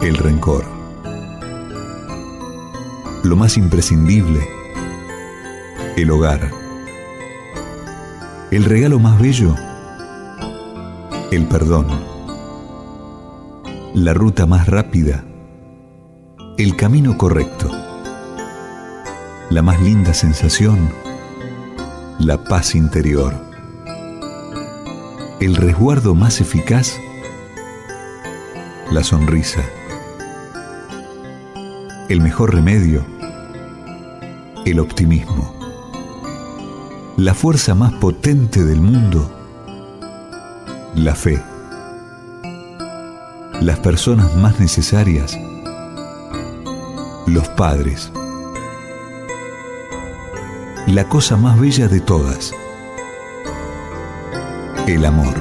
[0.00, 0.64] el rencor.
[3.22, 4.40] Lo más imprescindible,
[5.96, 6.50] el hogar.
[8.50, 9.54] El regalo más bello,
[11.30, 11.86] el perdón.
[13.92, 15.22] La ruta más rápida,
[16.56, 17.70] el camino correcto.
[19.50, 20.90] La más linda sensación,
[22.18, 23.55] la paz interior
[25.38, 26.98] el resguardo más eficaz,
[28.90, 29.60] la sonrisa.
[32.08, 33.04] El mejor remedio,
[34.64, 35.54] el optimismo.
[37.18, 39.30] La fuerza más potente del mundo,
[40.94, 41.42] la fe.
[43.60, 45.36] Las personas más necesarias,
[47.26, 48.10] los padres.
[50.86, 52.52] La cosa más bella de todas,
[54.86, 55.34] el amor.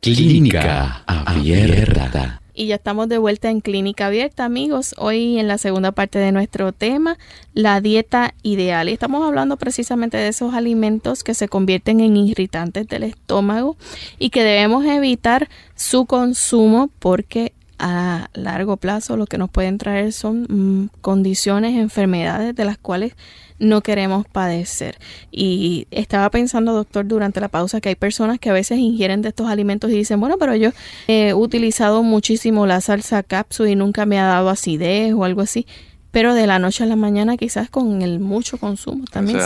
[0.00, 2.43] Clínica Abierta.
[2.56, 4.94] Y ya estamos de vuelta en Clínica Abierta, amigos.
[4.96, 7.18] Hoy en la segunda parte de nuestro tema,
[7.52, 8.88] la dieta ideal.
[8.88, 13.76] Y estamos hablando precisamente de esos alimentos que se convierten en irritantes del estómago
[14.20, 20.12] y que debemos evitar su consumo porque a largo plazo lo que nos pueden traer
[20.12, 23.14] son mm, condiciones, enfermedades de las cuales
[23.58, 24.98] no queremos padecer.
[25.30, 29.28] Y estaba pensando, doctor, durante la pausa que hay personas que a veces ingieren de
[29.28, 30.70] estos alimentos y dicen, bueno, pero yo
[31.06, 35.66] he utilizado muchísimo la salsa capsu y nunca me ha dado acidez o algo así.
[36.10, 39.40] Pero de la noche a la mañana quizás con el mucho consumo también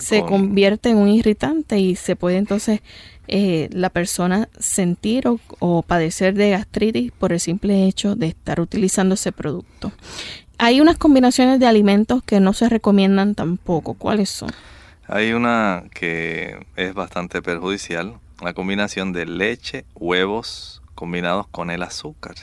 [0.00, 2.80] se convierte en un irritante y se puede entonces
[3.26, 9.14] eh, la persona sentir o, padecer de gastritis por el simple hecho de estar utilizando
[9.14, 9.92] ese producto.
[10.58, 13.94] Hay unas combinaciones de alimentos que no se recomiendan tampoco.
[13.94, 14.50] ¿Cuáles son?
[15.06, 22.34] Hay una que es bastante perjudicial, la combinación de leche, huevos combinados con el azúcar.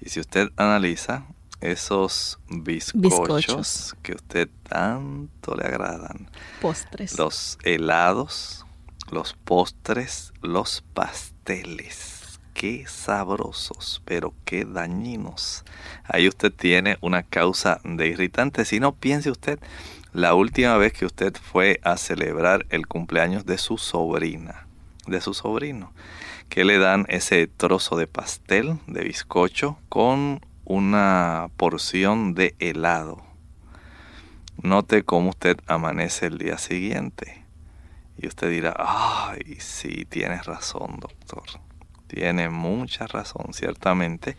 [0.00, 1.26] Y si usted analiza
[1.60, 6.28] esos bizcochos, que a usted tanto le agradan,
[6.60, 8.66] postres, los helados,
[9.12, 12.40] los postres, los pasteles.
[12.54, 15.64] Qué sabrosos, pero qué dañinos.
[16.04, 18.64] Ahí usted tiene una causa de irritante.
[18.64, 19.58] Si no, piense usted
[20.14, 24.66] la última vez que usted fue a celebrar el cumpleaños de su sobrina,
[25.06, 25.92] de su sobrino,
[26.48, 33.22] que le dan ese trozo de pastel, de bizcocho, con una porción de helado.
[34.62, 37.41] Note cómo usted amanece el día siguiente
[38.18, 41.44] y usted dirá, ay, sí, tienes razón, doctor.
[42.06, 44.36] Tiene mucha razón, ciertamente.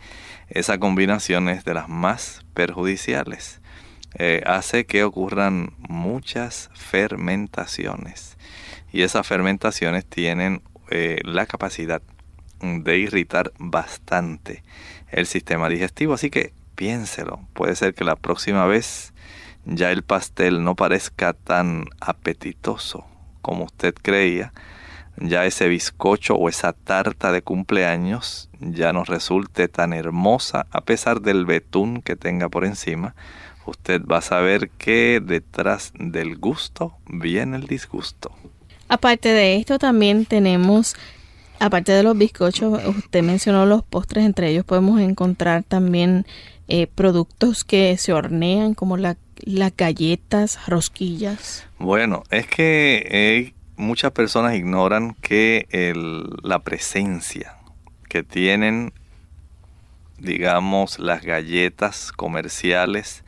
[0.48, 3.62] Esa combinación es de las más perjudiciales.
[4.16, 8.38] Eh, hace que ocurran muchas fermentaciones.
[8.92, 10.62] Y esas fermentaciones tienen
[10.92, 12.04] eh, la capacidad
[12.62, 14.64] de irritar bastante
[15.10, 16.14] el sistema digestivo.
[16.14, 17.40] Así que piénselo.
[17.54, 19.14] Puede ser que la próxima vez
[19.66, 23.08] ya el pastel no parezca tan apetitoso
[23.44, 24.52] como usted creía,
[25.18, 31.22] ya ese bizcocho o esa tarta de cumpleaños ya no resulte tan hermosa a pesar
[31.22, 33.14] del betún que tenga por encima,
[33.68, 38.32] usted va a saber que detrás del gusto viene el disgusto.
[38.88, 40.96] Aparte de esto también tenemos,
[41.60, 46.26] aparte de los bizcochos, usted mencionó los postres, entre ellos podemos encontrar también
[46.68, 51.66] eh, productos que se hornean como la las galletas, rosquillas?
[51.80, 55.68] Bueno, es que eh, muchas personas ignoran que
[56.44, 57.58] la presencia
[58.10, 58.94] que tienen,
[60.20, 63.24] digamos, las galletas comerciales,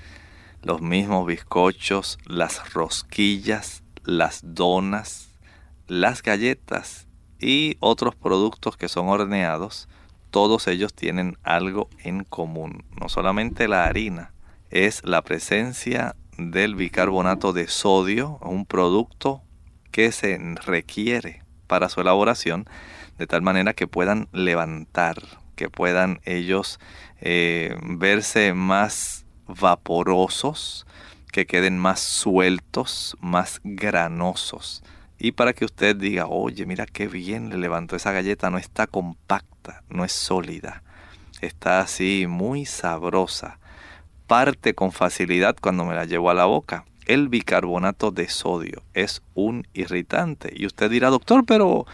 [0.62, 5.30] los mismos bizcochos, las rosquillas, las donas,
[5.88, 7.08] las galletas
[7.40, 9.88] y otros productos que son horneados,
[10.36, 14.34] todos ellos tienen algo en común, no solamente la harina,
[14.70, 19.44] es la presencia del bicarbonato de sodio, un producto
[19.92, 22.66] que se requiere para su elaboración,
[23.18, 25.16] de tal manera que puedan levantar,
[25.56, 26.82] que puedan ellos
[27.22, 30.86] eh, verse más vaporosos,
[31.32, 34.84] que queden más sueltos, más granosos.
[35.18, 38.88] Y para que usted diga, oye, mira qué bien le levantó esa galleta, no está
[38.88, 40.84] compacta, no es sólida,
[41.42, 43.60] está así muy sabrosa
[44.26, 46.86] parte con facilidad cuando me la llevo a la boca.
[47.06, 50.52] El bicarbonato de sodio es un irritante.
[50.56, 51.86] Y usted dirá, doctor, pero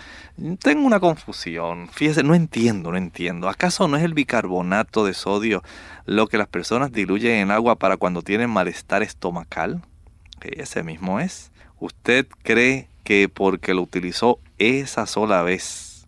[0.64, 1.90] tengo una confusión.
[1.90, 3.50] Fíjese, no entiendo, no entiendo.
[3.50, 5.64] ¿Acaso no es el bicarbonato de sodio
[6.06, 9.82] lo que las personas diluyen en agua para cuando tienen malestar estomacal?
[10.42, 11.52] Ese mismo es.
[11.80, 16.08] ¿Usted cree que porque lo utilizó esa sola vez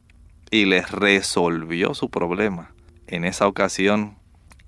[0.52, 2.74] y les resolvió su problema,
[3.08, 4.18] en esa ocasión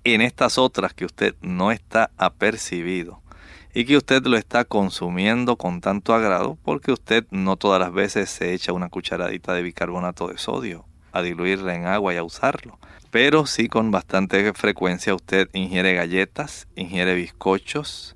[0.06, 3.22] en estas otras que usted no está apercibido
[3.74, 8.30] y que usted lo está consumiendo con tanto agrado porque usted no todas las veces
[8.30, 12.78] se echa una cucharadita de bicarbonato de sodio a diluirla en agua y a usarlo.
[13.10, 18.16] Pero sí con bastante frecuencia usted ingiere galletas, ingiere bizcochos,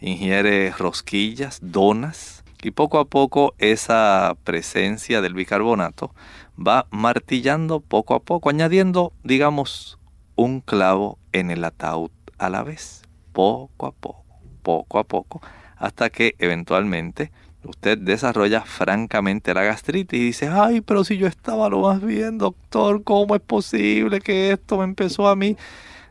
[0.00, 6.14] ingiere rosquillas, donas y poco a poco esa presencia del bicarbonato
[6.58, 9.98] va martillando poco a poco, añadiendo, digamos,
[10.36, 13.02] un clavo en el ataúd a la vez,
[13.32, 14.24] poco a poco,
[14.62, 15.40] poco a poco,
[15.76, 17.32] hasta que eventualmente
[17.64, 22.38] usted desarrolla francamente la gastritis y dice, ay, pero si yo estaba lo más bien,
[22.38, 25.56] doctor, ¿cómo es posible que esto me empezó a mí?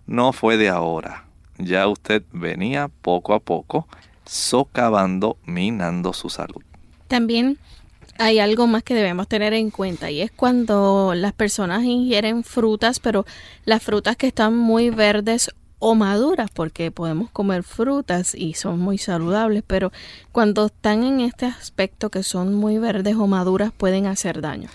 [0.05, 1.25] No fue de ahora,
[1.57, 3.87] ya usted venía poco a poco
[4.29, 6.61] socavando, minando su salud.
[7.07, 7.57] También
[8.19, 12.99] hay algo más que debemos tener en cuenta y es cuando las personas ingieren frutas,
[12.99, 13.25] pero
[13.65, 15.49] las frutas que están muy verdes
[15.79, 19.91] o maduras, porque podemos comer frutas y son muy saludables, pero
[20.31, 24.69] cuando están en este aspecto que son muy verdes o maduras pueden hacer daño.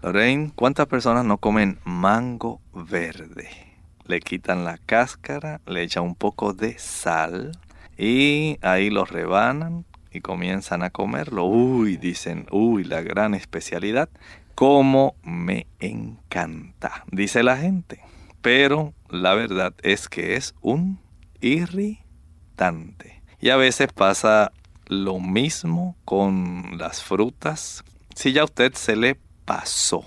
[0.00, 3.64] Lorraine, ¿cuántas personas no comen mango verde?
[4.06, 7.52] le quitan la cáscara, le echan un poco de sal
[7.96, 11.44] y ahí lo rebanan y comienzan a comerlo.
[11.44, 14.08] Uy, dicen, uy, la gran especialidad.
[14.54, 18.00] Cómo me encanta, dice la gente.
[18.40, 21.00] Pero la verdad es que es un
[21.40, 23.22] irritante.
[23.40, 24.52] Y a veces pasa
[24.86, 27.84] lo mismo con las frutas.
[28.14, 30.04] Si ya a usted se le pasó,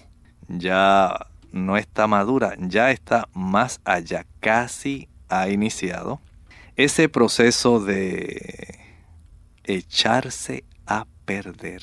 [0.47, 6.21] ya no está madura, ya está más allá, casi ha iniciado
[6.77, 8.79] ese proceso de
[9.65, 11.81] echarse a perder.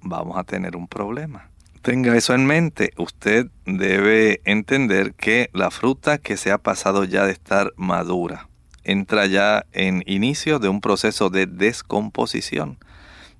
[0.00, 1.50] Vamos a tener un problema.
[1.82, 2.92] Tenga eso en mente.
[2.96, 8.48] Usted debe entender que la fruta que se ha pasado ya de estar madura
[8.84, 12.78] entra ya en inicio de un proceso de descomposición.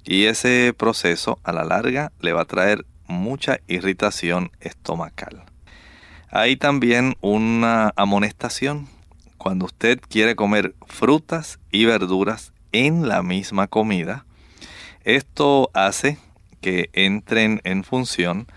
[0.04, 5.44] Y ese proceso a la larga le va a traer mucha irritación estomacal.
[6.30, 8.88] Hay también una amonestación.
[9.38, 14.26] Cuando usted quiere comer frutas y verduras en la misma comida,
[15.04, 16.18] esto hace
[16.60, 18.48] que entren en función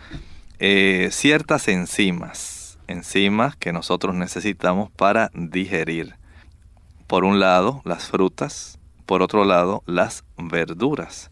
[0.57, 6.15] eh, ciertas enzimas, enzimas que nosotros necesitamos para digerir.
[7.05, 11.29] Por un lado, las frutas, por otro lado, las verduras.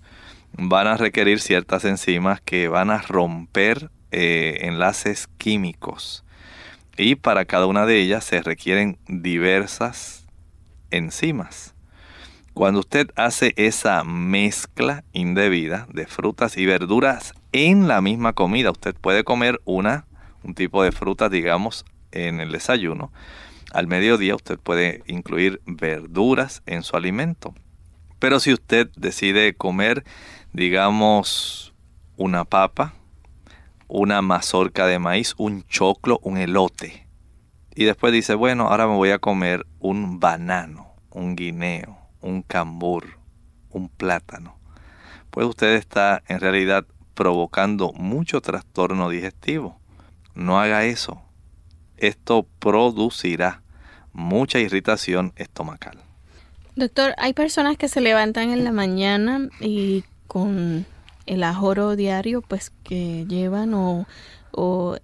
[0.53, 6.23] Van a requerir ciertas enzimas que van a romper eh, enlaces químicos.
[6.99, 10.27] Y para cada una de ellas se requieren diversas
[10.91, 11.73] enzimas.
[12.53, 18.93] Cuando usted hace esa mezcla indebida de frutas y verduras en la misma comida, usted
[18.95, 20.07] puede comer una,
[20.43, 23.13] un tipo de fruta, digamos, en el desayuno.
[23.71, 27.55] Al mediodía usted puede incluir verduras en su alimento.
[28.19, 30.03] Pero si usted decide comer,
[30.51, 31.73] digamos,
[32.17, 32.93] una papa,
[33.89, 37.09] una mazorca de maíz, un choclo, un elote,
[37.75, 43.19] y después dice, bueno, ahora me voy a comer un banano, un guineo, un cambur,
[43.69, 44.57] un plátano,
[45.31, 49.79] pues usted está en realidad provocando mucho trastorno digestivo.
[50.35, 51.21] No haga eso.
[51.97, 53.61] Esto producirá
[54.13, 55.97] mucha irritación estomacal.
[56.75, 60.85] Doctor, hay personas que se levantan en la mañana y con
[61.30, 64.07] el ajoro diario pues que llevan o,
[64.51, 64.97] o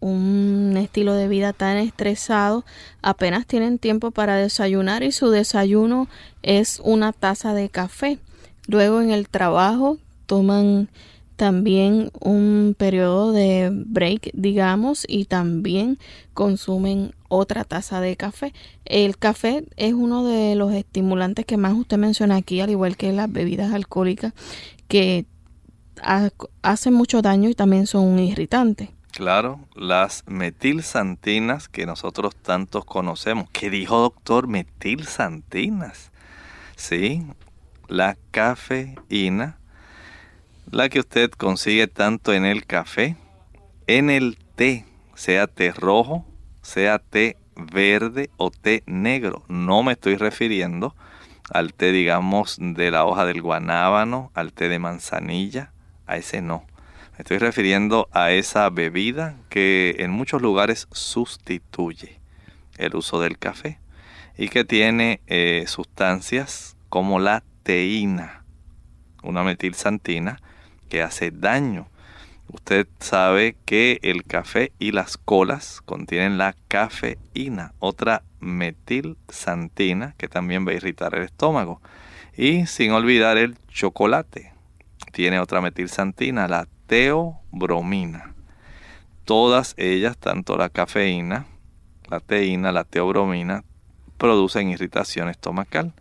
[0.00, 2.64] un estilo de vida tan estresado,
[3.02, 6.08] apenas tienen tiempo para desayunar y su desayuno
[6.42, 8.18] es una taza de café.
[8.66, 10.88] Luego en el trabajo toman
[11.36, 15.98] también un periodo de break, digamos, y también
[16.34, 18.52] consumen otra taza de café.
[18.84, 23.12] El café es uno de los estimulantes que más usted menciona aquí, al igual que
[23.12, 24.34] las bebidas alcohólicas,
[24.88, 25.26] que
[26.62, 28.90] hacen mucho daño y también son un irritante.
[29.12, 33.48] Claro, las metilsantinas que nosotros tantos conocemos.
[33.52, 34.46] ¿Qué dijo doctor?
[34.46, 36.10] Metilsantinas.
[36.76, 37.22] Sí,
[37.88, 39.58] la cafeína,
[40.70, 43.16] la que usted consigue tanto en el café,
[43.86, 46.24] en el té, sea té rojo,
[46.62, 49.44] sea té verde o té negro.
[49.48, 50.96] No me estoy refiriendo
[51.50, 55.72] al té, digamos, de la hoja del guanábano, al té de manzanilla,
[56.12, 56.66] a ese no
[57.18, 62.18] estoy refiriendo a esa bebida que en muchos lugares sustituye
[62.78, 63.78] el uso del café
[64.36, 68.44] y que tiene eh, sustancias como la teína,
[69.22, 70.40] una metilsantina
[70.88, 71.86] que hace daño.
[72.48, 80.66] Usted sabe que el café y las colas contienen la cafeína, otra metilsantina que también
[80.66, 81.80] va a irritar el estómago.
[82.36, 84.51] Y sin olvidar el chocolate,
[85.12, 88.34] tiene otra metilsantina, la teobromina.
[89.24, 91.46] Todas ellas, tanto la cafeína,
[92.08, 93.62] la teína, la teobromina,
[94.18, 95.92] producen irritación estomacal.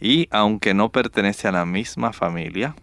[0.00, 2.74] Y aunque no pertenece a la misma familia,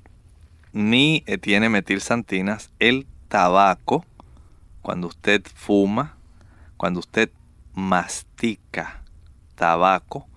[0.72, 4.06] ni eh, tiene metilsantinas, el tabaco,
[4.82, 6.18] cuando usted fuma,
[6.78, 7.30] cuando usted
[7.74, 9.04] mastica
[9.56, 10.28] tabaco,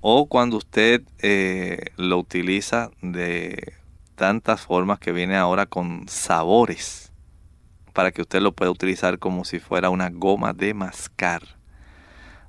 [0.00, 3.74] o cuando usted eh, lo utiliza de
[4.16, 7.12] tantas formas que viene ahora con sabores
[7.92, 11.42] para que usted lo pueda utilizar como si fuera una goma de mascar.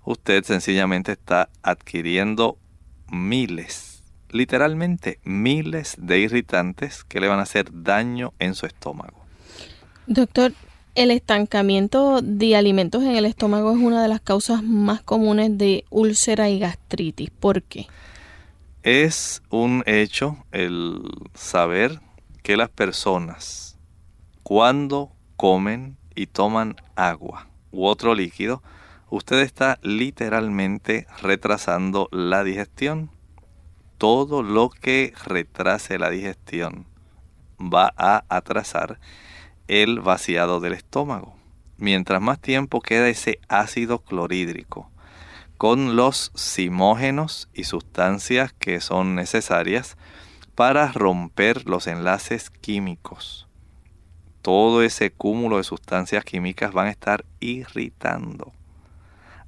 [0.03, 2.57] Usted sencillamente está adquiriendo
[3.11, 9.25] miles, literalmente miles de irritantes que le van a hacer daño en su estómago.
[10.07, 10.53] Doctor,
[10.95, 15.85] el estancamiento de alimentos en el estómago es una de las causas más comunes de
[15.89, 17.29] úlcera y gastritis.
[17.29, 17.87] ¿Por qué?
[18.83, 21.01] Es un hecho el
[21.33, 21.99] saber
[22.43, 23.77] que las personas
[24.43, 28.61] cuando comen y toman agua u otro líquido
[29.09, 33.09] usted está literalmente retrasando la digestión.
[33.97, 36.85] Todo lo que retrase la digestión
[37.59, 38.99] va a atrasar
[39.67, 41.35] el vaciado del estómago.
[41.77, 44.91] Mientras más tiempo queda ese ácido clorhídrico
[45.57, 49.97] con los simógenos y sustancias que son necesarias
[50.55, 53.47] para romper los enlaces químicos.
[54.41, 58.53] Todo ese cúmulo de sustancias químicas van a estar irritando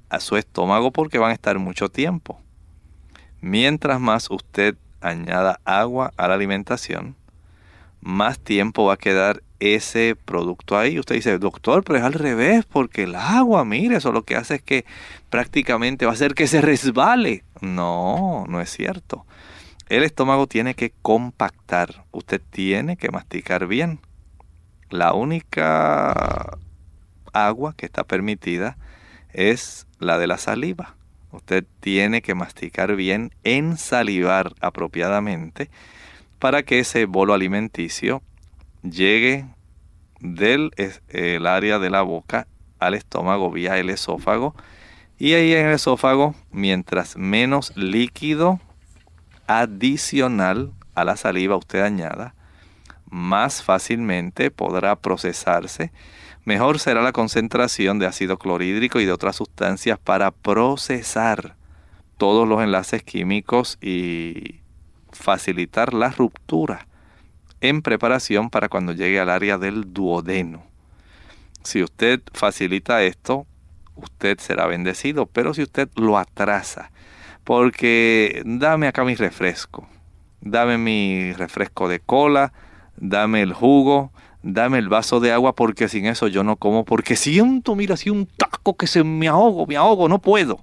[0.08, 2.40] a su estómago porque van a estar mucho tiempo.
[3.40, 7.16] Mientras más usted añada agua a la alimentación,
[8.00, 10.98] más tiempo va a quedar ese producto ahí.
[10.98, 14.56] Usted dice, doctor, pero es al revés, porque el agua, mire, eso lo que hace
[14.56, 14.84] es que
[15.28, 17.44] prácticamente va a hacer que se resbale.
[17.60, 19.26] No, no es cierto.
[19.88, 22.04] El estómago tiene que compactar.
[22.10, 24.00] Usted tiene que masticar bien.
[24.88, 26.58] La única
[27.32, 28.76] agua que está permitida
[29.32, 30.96] es la de la saliva.
[31.32, 35.70] Usted tiene que masticar bien, ensalivar apropiadamente
[36.40, 38.22] para que ese bolo alimenticio
[38.82, 39.46] llegue
[40.20, 40.70] del
[41.08, 42.46] el área de la boca
[42.78, 44.54] al estómago vía el esófago.
[45.18, 48.60] Y ahí en el esófago mientras menos líquido
[49.46, 52.34] adicional a la saliva usted añada
[53.10, 55.92] más fácilmente podrá procesarse.
[56.44, 61.56] Mejor será la concentración de ácido clorhídrico y de otras sustancias para procesar
[62.16, 64.60] todos los enlaces químicos y
[65.12, 66.86] facilitar la ruptura
[67.60, 70.62] en preparación para cuando llegue al área del duodeno.
[71.62, 73.46] Si usted facilita esto,
[73.96, 76.90] usted será bendecido, pero si usted lo atrasa,
[77.44, 79.86] porque dame acá mi refresco,
[80.40, 82.52] dame mi refresco de cola,
[82.96, 84.10] dame el jugo,
[84.42, 88.08] dame el vaso de agua, porque sin eso yo no como, porque siento, mira, así
[88.08, 90.60] un taco que se me ahogo, me ahogo, no puedo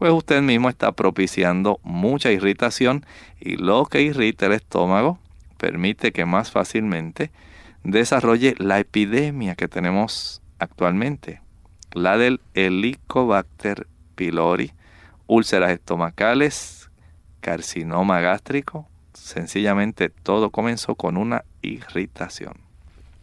[0.00, 3.04] pues usted mismo está propiciando mucha irritación
[3.38, 5.18] y lo que irrita el estómago
[5.60, 7.30] permite que más fácilmente
[7.84, 11.42] desarrolle la epidemia que tenemos actualmente,
[11.92, 14.72] la del Helicobacter pylori,
[15.26, 16.90] úlceras estomacales,
[17.40, 22.54] carcinoma gástrico, sencillamente todo comenzó con una irritación.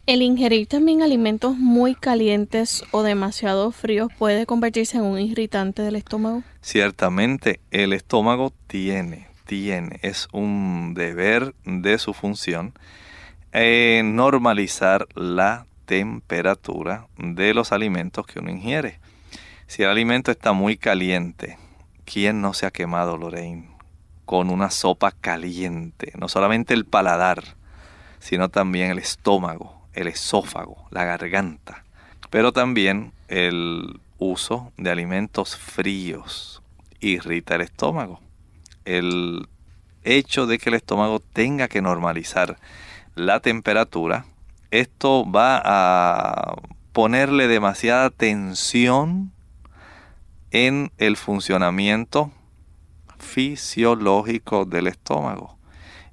[0.06, 5.96] El ingerir también alimentos muy calientes o demasiado fríos puede convertirse en un irritante del
[5.96, 6.42] estómago.
[6.62, 12.74] Ciertamente, el estómago tiene, tiene, es un deber de su función
[13.52, 19.00] eh, normalizar la temperatura de los alimentos que uno ingiere.
[19.66, 21.58] Si el alimento está muy caliente,
[22.04, 23.70] ¿quién no se ha quemado, Lorraine?
[24.26, 27.42] Con una sopa caliente, no solamente el paladar,
[28.18, 31.84] sino también el estómago el esófago, la garganta,
[32.30, 36.62] pero también el uso de alimentos fríos
[37.00, 38.20] irrita el estómago.
[38.88, 39.48] El
[40.02, 42.58] hecho de que el estómago tenga que normalizar
[43.14, 44.24] la temperatura,
[44.70, 46.54] esto va a
[46.94, 49.30] ponerle demasiada tensión
[50.52, 52.32] en el funcionamiento
[53.18, 55.58] fisiológico del estómago.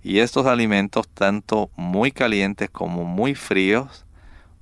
[0.04, 4.06] Y estos alimentos, tanto muy calientes como muy fríos,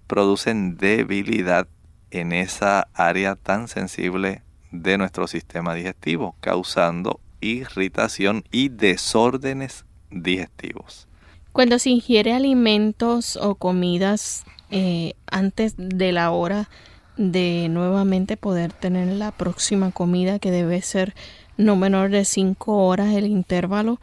[0.05, 1.67] producen debilidad
[2.11, 11.07] en esa área tan sensible de nuestro sistema digestivo, causando irritación y desórdenes digestivos.
[11.51, 16.69] Cuando se ingiere alimentos o comidas eh, antes de la hora
[17.17, 21.13] de nuevamente poder tener la próxima comida que debe ser
[21.57, 23.99] no menor de 5 horas el intervalo,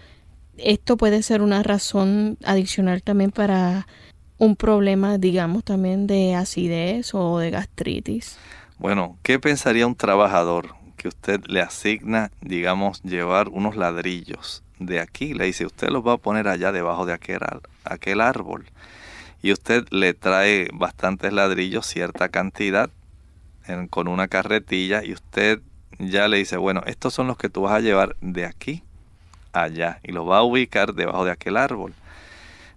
[0.57, 3.86] esto puede ser una razón adicional también para
[4.38, 8.38] un problema, digamos, también de acidez o de gastritis.
[8.78, 15.32] Bueno, ¿qué pensaría un trabajador que usted le asigna, digamos, llevar unos ladrillos de aquí?
[15.32, 17.40] Le dice, usted los va a poner allá debajo de aquel,
[17.84, 18.66] aquel árbol.
[19.40, 22.90] Y usted le trae bastantes ladrillos, cierta cantidad,
[23.88, 25.61] con una carretilla, y usted
[25.98, 28.82] ya le dice, bueno, estos son los que tú vas a llevar de aquí
[29.55, 31.94] allá y lo va a ubicar debajo de aquel árbol.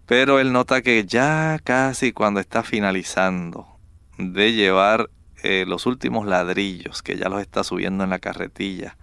[0.06, 3.68] Pero él nota que ya casi cuando está finalizando
[4.18, 5.10] de llevar
[5.44, 8.98] eh, los últimos ladrillos, que ya los está subiendo en la carretilla,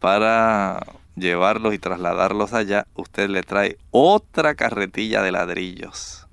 [0.00, 6.26] para llevarlos y trasladarlos allá, usted le trae otra carretilla de ladrillos.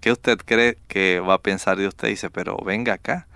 [0.00, 2.08] ¿Qué usted cree que va a pensar de usted?
[2.08, 3.26] Dice, pero venga acá,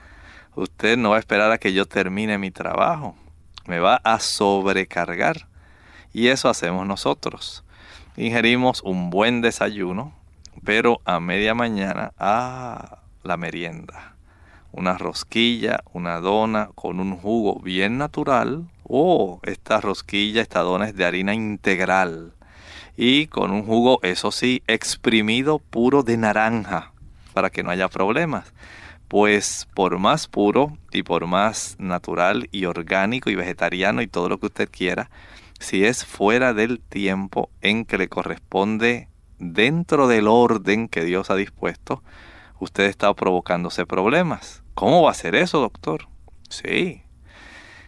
[0.55, 3.16] usted no va a esperar a que yo termine mi trabajo,
[3.66, 5.48] me va a sobrecargar.
[6.12, 7.64] Y eso hacemos nosotros.
[8.16, 10.12] Ingerimos un buen desayuno,
[10.64, 14.14] pero a media mañana, ah, la merienda.
[14.73, 18.68] Una rosquilla, una dona con un jugo bien natural.
[18.85, 22.33] Oh, esta rosquilla, esta dona es de harina integral.
[22.97, 26.93] Y con un jugo, eso sí, exprimido puro de naranja,
[27.33, 28.53] para que no haya problemas.
[29.09, 34.39] Pues por más puro y por más natural y orgánico y vegetariano y todo lo
[34.39, 35.11] que usted quiera,
[35.59, 39.09] si es fuera del tiempo en que le corresponde
[39.39, 42.03] dentro del orden que Dios ha dispuesto,
[42.61, 44.63] usted está provocándose problemas.
[44.75, 46.09] ¿Cómo va a ser eso, doctor?
[46.49, 47.03] Sí.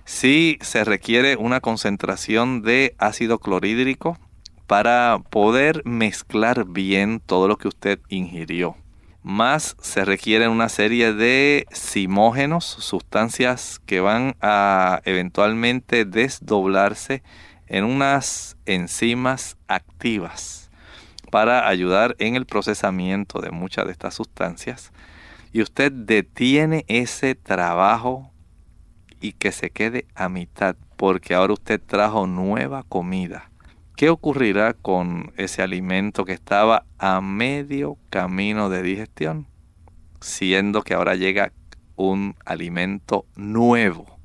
[0.04, 4.18] Sí se requiere una concentración de ácido clorhídrico
[4.66, 8.76] para poder mezclar bien todo lo que usted ingirió.
[9.22, 17.22] Más se requiere una serie de simógenos, sustancias que van a eventualmente desdoblarse
[17.68, 20.61] en unas enzimas activas
[21.32, 24.92] para ayudar en el procesamiento de muchas de estas sustancias
[25.50, 28.30] y usted detiene ese trabajo
[29.18, 33.50] y que se quede a mitad porque ahora usted trajo nueva comida.
[33.96, 39.46] ¿Qué ocurrirá con ese alimento que estaba a medio camino de digestión?
[40.20, 41.50] Siendo que ahora llega
[41.96, 44.18] un alimento nuevo.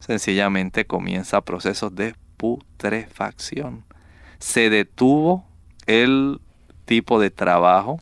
[0.00, 3.86] Sencillamente comienza procesos de putrefacción.
[4.38, 5.49] Se detuvo
[5.90, 6.40] el
[6.84, 8.00] tipo de trabajo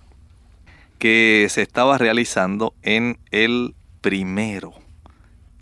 [0.99, 4.75] que se estaba realizando en el primero.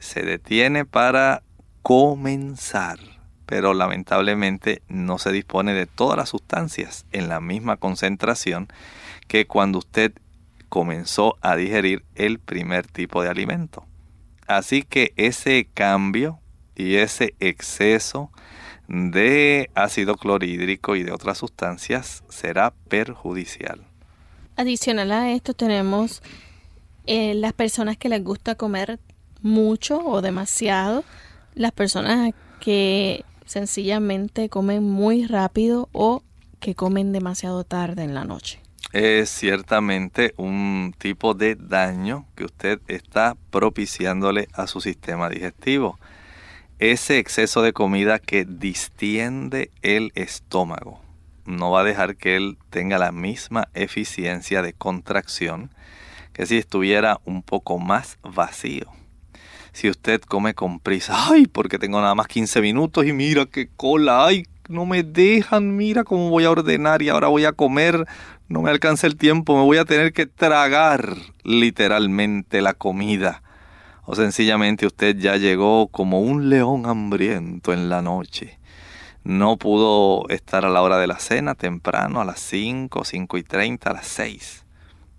[0.01, 1.45] Se detiene para
[1.83, 2.99] comenzar,
[3.47, 8.67] pero lamentablemente no se dispone de todas las sustancias en la misma concentración
[9.29, 10.13] que cuando usted
[10.69, 13.85] comenzó a digerir el primer tipo de alimento.
[14.49, 16.41] Así que ese cambio
[16.75, 18.33] y ese exceso
[18.89, 23.85] de ácido clorhídrico y de otras sustancias será perjudicial.
[24.57, 26.23] Adicional a esto tenemos
[27.07, 28.99] eh, las personas que les gusta comer
[29.43, 31.05] mucho o demasiado,
[31.55, 36.23] las personas que sencillamente comen muy rápido o
[36.59, 38.61] que comen demasiado tarde en la noche.
[38.93, 45.99] Es ciertamente un tipo de daño que usted está propiciándole a su sistema digestivo
[46.79, 51.01] ese exceso de comida que distiende el estómago
[51.47, 55.71] no va a dejar que él tenga la misma eficiencia de contracción
[56.33, 58.91] que si estuviera un poco más vacío.
[59.73, 63.69] Si usted come con prisa, ay, porque tengo nada más 15 minutos y mira qué
[63.75, 68.07] cola, ay, no me dejan, mira cómo voy a ordenar y ahora voy a comer,
[68.49, 73.43] no me alcanza el tiempo, me voy a tener que tragar literalmente la comida
[74.07, 78.59] o sencillamente usted ya llegó como un león hambriento en la noche.
[79.25, 83.43] No pudo estar a la hora de la cena temprano, a las 5, 5 y
[83.43, 84.65] 30, a las 6.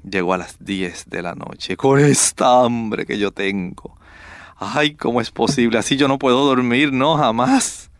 [0.09, 3.97] Llegó a las 10 de la noche con esta hambre que yo tengo.
[4.55, 5.77] Ay, ¿cómo es posible?
[5.77, 7.91] Así yo no puedo dormir, no, jamás.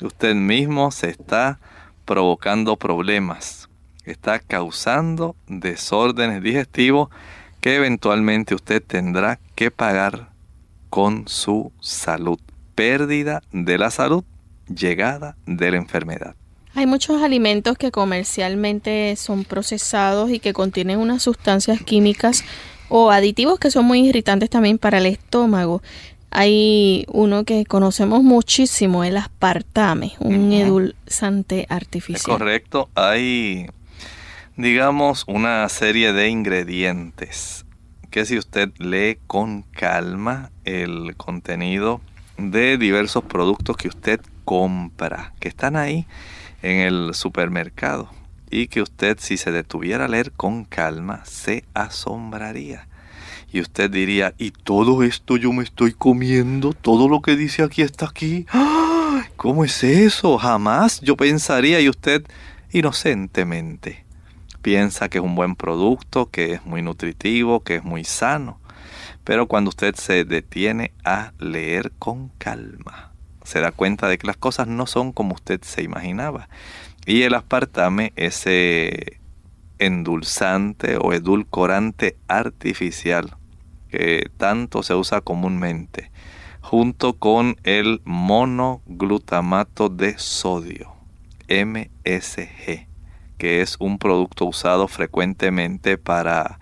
[0.00, 1.60] Usted mismo se está
[2.06, 3.68] provocando problemas,
[4.04, 7.10] está causando desórdenes digestivos
[7.64, 10.28] que eventualmente usted tendrá que pagar
[10.90, 12.38] con su salud.
[12.74, 14.22] Pérdida de la salud,
[14.68, 16.34] llegada de la enfermedad.
[16.74, 22.44] Hay muchos alimentos que comercialmente son procesados y que contienen unas sustancias químicas
[22.90, 25.80] o aditivos que son muy irritantes también para el estómago.
[26.30, 32.36] Hay uno que conocemos muchísimo, el aspartame, un edulzante artificial.
[32.36, 33.68] correcto, hay
[34.56, 37.66] digamos, una serie de ingredientes
[38.10, 42.00] que si usted lee con calma el contenido
[42.38, 46.06] de diversos productos que usted compra, que están ahí
[46.62, 48.08] en el supermercado
[48.48, 52.86] y que usted si se detuviera a leer con calma se asombraría.
[53.52, 56.72] Y usted diría, ¿y todo esto yo me estoy comiendo?
[56.72, 58.46] ¿Todo lo que dice aquí está aquí?
[59.36, 60.38] ¿Cómo es eso?
[60.38, 62.24] Jamás yo pensaría y usted
[62.70, 64.04] inocentemente
[64.64, 68.58] piensa que es un buen producto, que es muy nutritivo, que es muy sano.
[69.22, 73.12] Pero cuando usted se detiene a leer con calma,
[73.44, 76.48] se da cuenta de que las cosas no son como usted se imaginaba.
[77.04, 79.20] Y el aspartame, ese
[79.78, 83.36] endulzante o edulcorante artificial
[83.90, 86.10] que tanto se usa comúnmente,
[86.62, 90.94] junto con el monoglutamato de sodio,
[91.50, 92.93] MSG
[93.38, 96.58] que es un producto usado frecuentemente para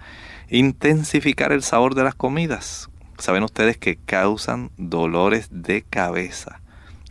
[0.49, 2.89] intensificar el sabor de las comidas.
[3.18, 6.61] Saben ustedes que causan dolores de cabeza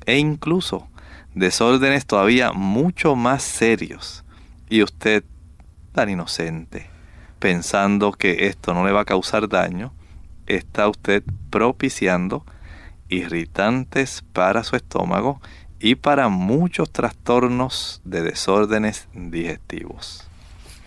[0.05, 0.87] e incluso
[1.35, 4.23] desórdenes todavía mucho más serios.
[4.69, 5.23] Y usted,
[5.93, 6.89] tan inocente,
[7.39, 9.93] pensando que esto no le va a causar daño,
[10.47, 12.45] está usted propiciando
[13.09, 15.41] irritantes para su estómago
[15.81, 20.23] y para muchos trastornos de desórdenes digestivos.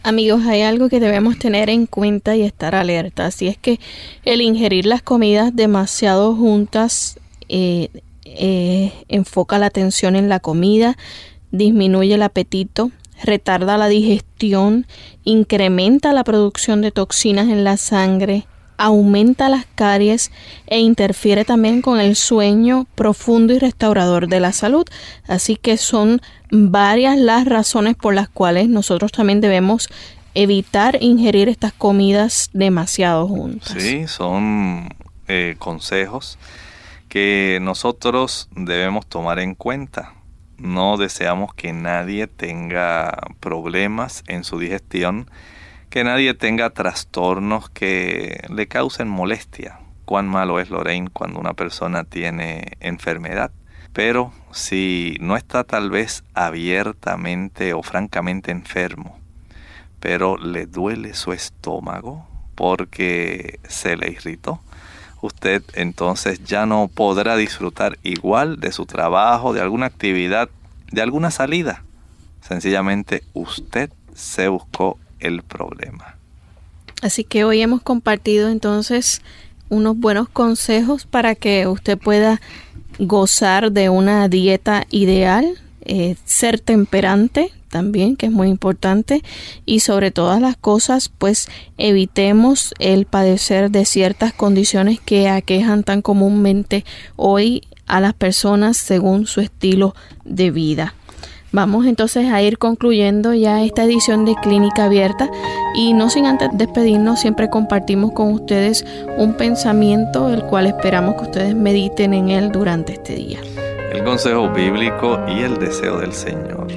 [0.03, 3.81] Amigos, hay algo que debemos tener en cuenta y estar alerta, y es que
[4.25, 7.19] el ingerir las comidas demasiado juntas
[7.49, 7.89] eh,
[8.25, 10.97] eh, enfoca la atención en la comida,
[11.51, 12.91] disminuye el apetito,
[13.23, 14.87] retarda la digestión,
[15.25, 18.47] incrementa la producción de toxinas en la sangre,
[18.77, 20.31] aumenta las caries
[20.67, 24.87] e interfiere también con el sueño profundo y restaurador de la salud.
[25.27, 26.21] Así que son
[26.51, 29.89] varias las razones por las cuales nosotros también debemos
[30.35, 33.75] evitar ingerir estas comidas demasiado juntas.
[33.79, 34.89] Sí, son
[35.29, 36.39] eh, consejos
[37.09, 40.15] que nosotros debemos tomar en cuenta.
[40.59, 45.31] No deseamos que nadie tenga problemas en su digestión
[45.95, 49.79] que nadie tenga trastornos que le causen molestia.
[50.05, 53.53] Cuán malo es Lorraine cuando una persona tiene enfermedad.
[53.93, 59.21] Pero si no está tal vez abiertamente o francamente enfermo,
[60.01, 62.27] pero le duele su estómago
[62.57, 64.61] porque se le irritó,
[65.21, 70.49] usted entonces ya no podrá disfrutar igual de su trabajo, de alguna actividad,
[70.91, 71.85] de alguna salida.
[72.41, 76.17] Sencillamente usted se buscó el problema.
[77.03, 79.21] Así que hoy hemos compartido entonces
[79.69, 82.41] unos buenos consejos para que usted pueda
[82.99, 89.23] gozar de una dieta ideal, eh, ser temperante también, que es muy importante,
[89.67, 96.01] y sobre todas las cosas, pues evitemos el padecer de ciertas condiciones que aquejan tan
[96.01, 96.85] comúnmente
[97.17, 99.95] hoy a las personas según su estilo
[100.25, 100.95] de vida.
[101.55, 105.31] Vamos entonces a ir concluyendo ya esta edición de Clínica Abierta
[105.77, 108.85] y no sin antes despedirnos, siempre compartimos con ustedes
[109.19, 113.39] un pensamiento el cual esperamos que ustedes mediten en él durante este día.
[113.93, 116.73] El consejo bíblico y el deseo del Señor.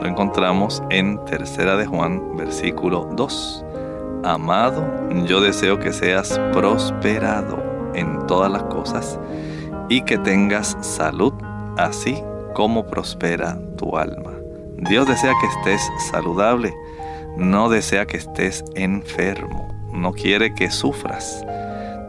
[0.00, 3.64] Lo encontramos en Tercera de Juan, versículo 2.
[4.22, 4.84] Amado,
[5.26, 7.60] yo deseo que seas prosperado
[7.96, 9.18] en todas las cosas
[9.88, 11.32] y que tengas salud,
[11.76, 12.22] así
[12.54, 14.32] cómo prospera tu alma.
[14.76, 16.74] Dios desea que estés saludable,
[17.36, 21.44] no desea que estés enfermo, no quiere que sufras.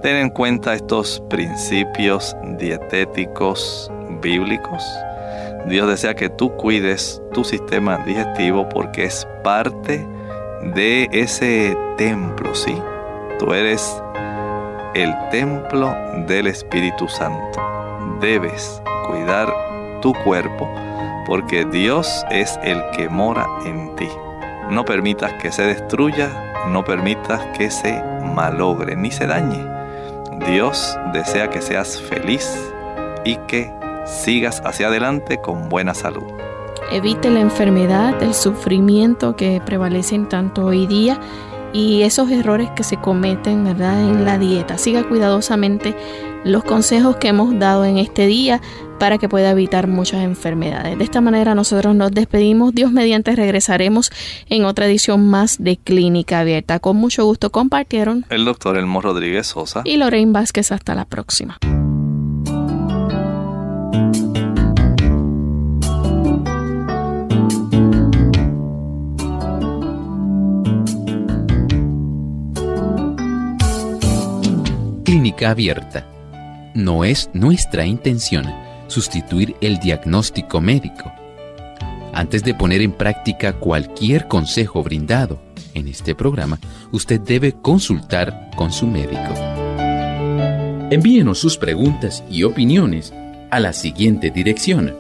[0.02, 3.92] Ten en cuenta estos principios dietéticos
[4.22, 4.84] bíblicos.
[5.68, 10.06] Dios desea que tú cuides tu sistema digestivo porque es parte
[10.76, 12.76] de ese templo, ¿sí?
[13.40, 14.02] Tú eres
[14.94, 15.96] el templo
[16.28, 17.62] del Espíritu Santo.
[18.20, 19.54] Debes cuidar
[20.04, 20.70] tu cuerpo,
[21.26, 24.10] porque Dios es el que mora en ti.
[24.70, 26.30] No permitas que se destruya,
[26.68, 28.04] no permitas que se
[28.36, 29.66] malogre ni se dañe.
[30.46, 32.54] Dios desea que seas feliz
[33.24, 33.72] y que
[34.06, 36.28] sigas hacia adelante con buena salud.
[36.92, 41.18] Evite la enfermedad, el sufrimiento que prevalecen tanto hoy día
[41.72, 44.02] y esos errores que se cometen ¿verdad?
[44.02, 44.78] en la dieta.
[44.78, 45.96] Siga cuidadosamente
[46.44, 48.62] los consejos que hemos dado en este día
[49.04, 50.98] para que pueda evitar muchas enfermedades.
[50.98, 52.74] De esta manera nosotros nos despedimos.
[52.74, 54.10] Dios mediante regresaremos
[54.48, 56.80] en otra edición más de Clínica Abierta.
[56.80, 60.72] Con mucho gusto compartieron el doctor Elmo Rodríguez Sosa y Lorraine Vázquez.
[60.72, 61.58] Hasta la próxima.
[75.04, 76.08] Clínica Abierta.
[76.74, 81.12] No es nuestra intención sustituir el diagnóstico médico.
[82.14, 85.40] Antes de poner en práctica cualquier consejo brindado
[85.74, 86.60] en este programa,
[86.92, 89.34] usted debe consultar con su médico.
[90.92, 93.12] Envíenos sus preguntas y opiniones
[93.50, 94.96] a la siguiente dirección.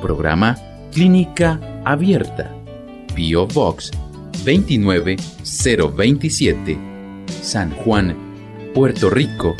[0.00, 0.56] Programa
[0.92, 2.50] Clínica Abierta.
[3.14, 3.90] Bio Box
[4.44, 6.78] 29027.
[7.42, 8.16] San Juan,
[8.74, 9.54] Puerto Rico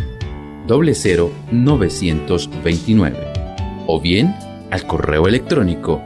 [0.66, 3.33] 00929
[3.86, 4.34] o bien
[4.70, 6.02] al correo electrónico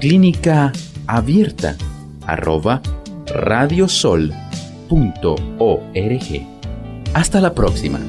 [0.00, 0.72] clínica
[1.06, 1.76] abierta
[2.26, 2.80] arroba
[3.26, 4.34] radiosol.org.
[7.14, 8.00] Hasta la próxima.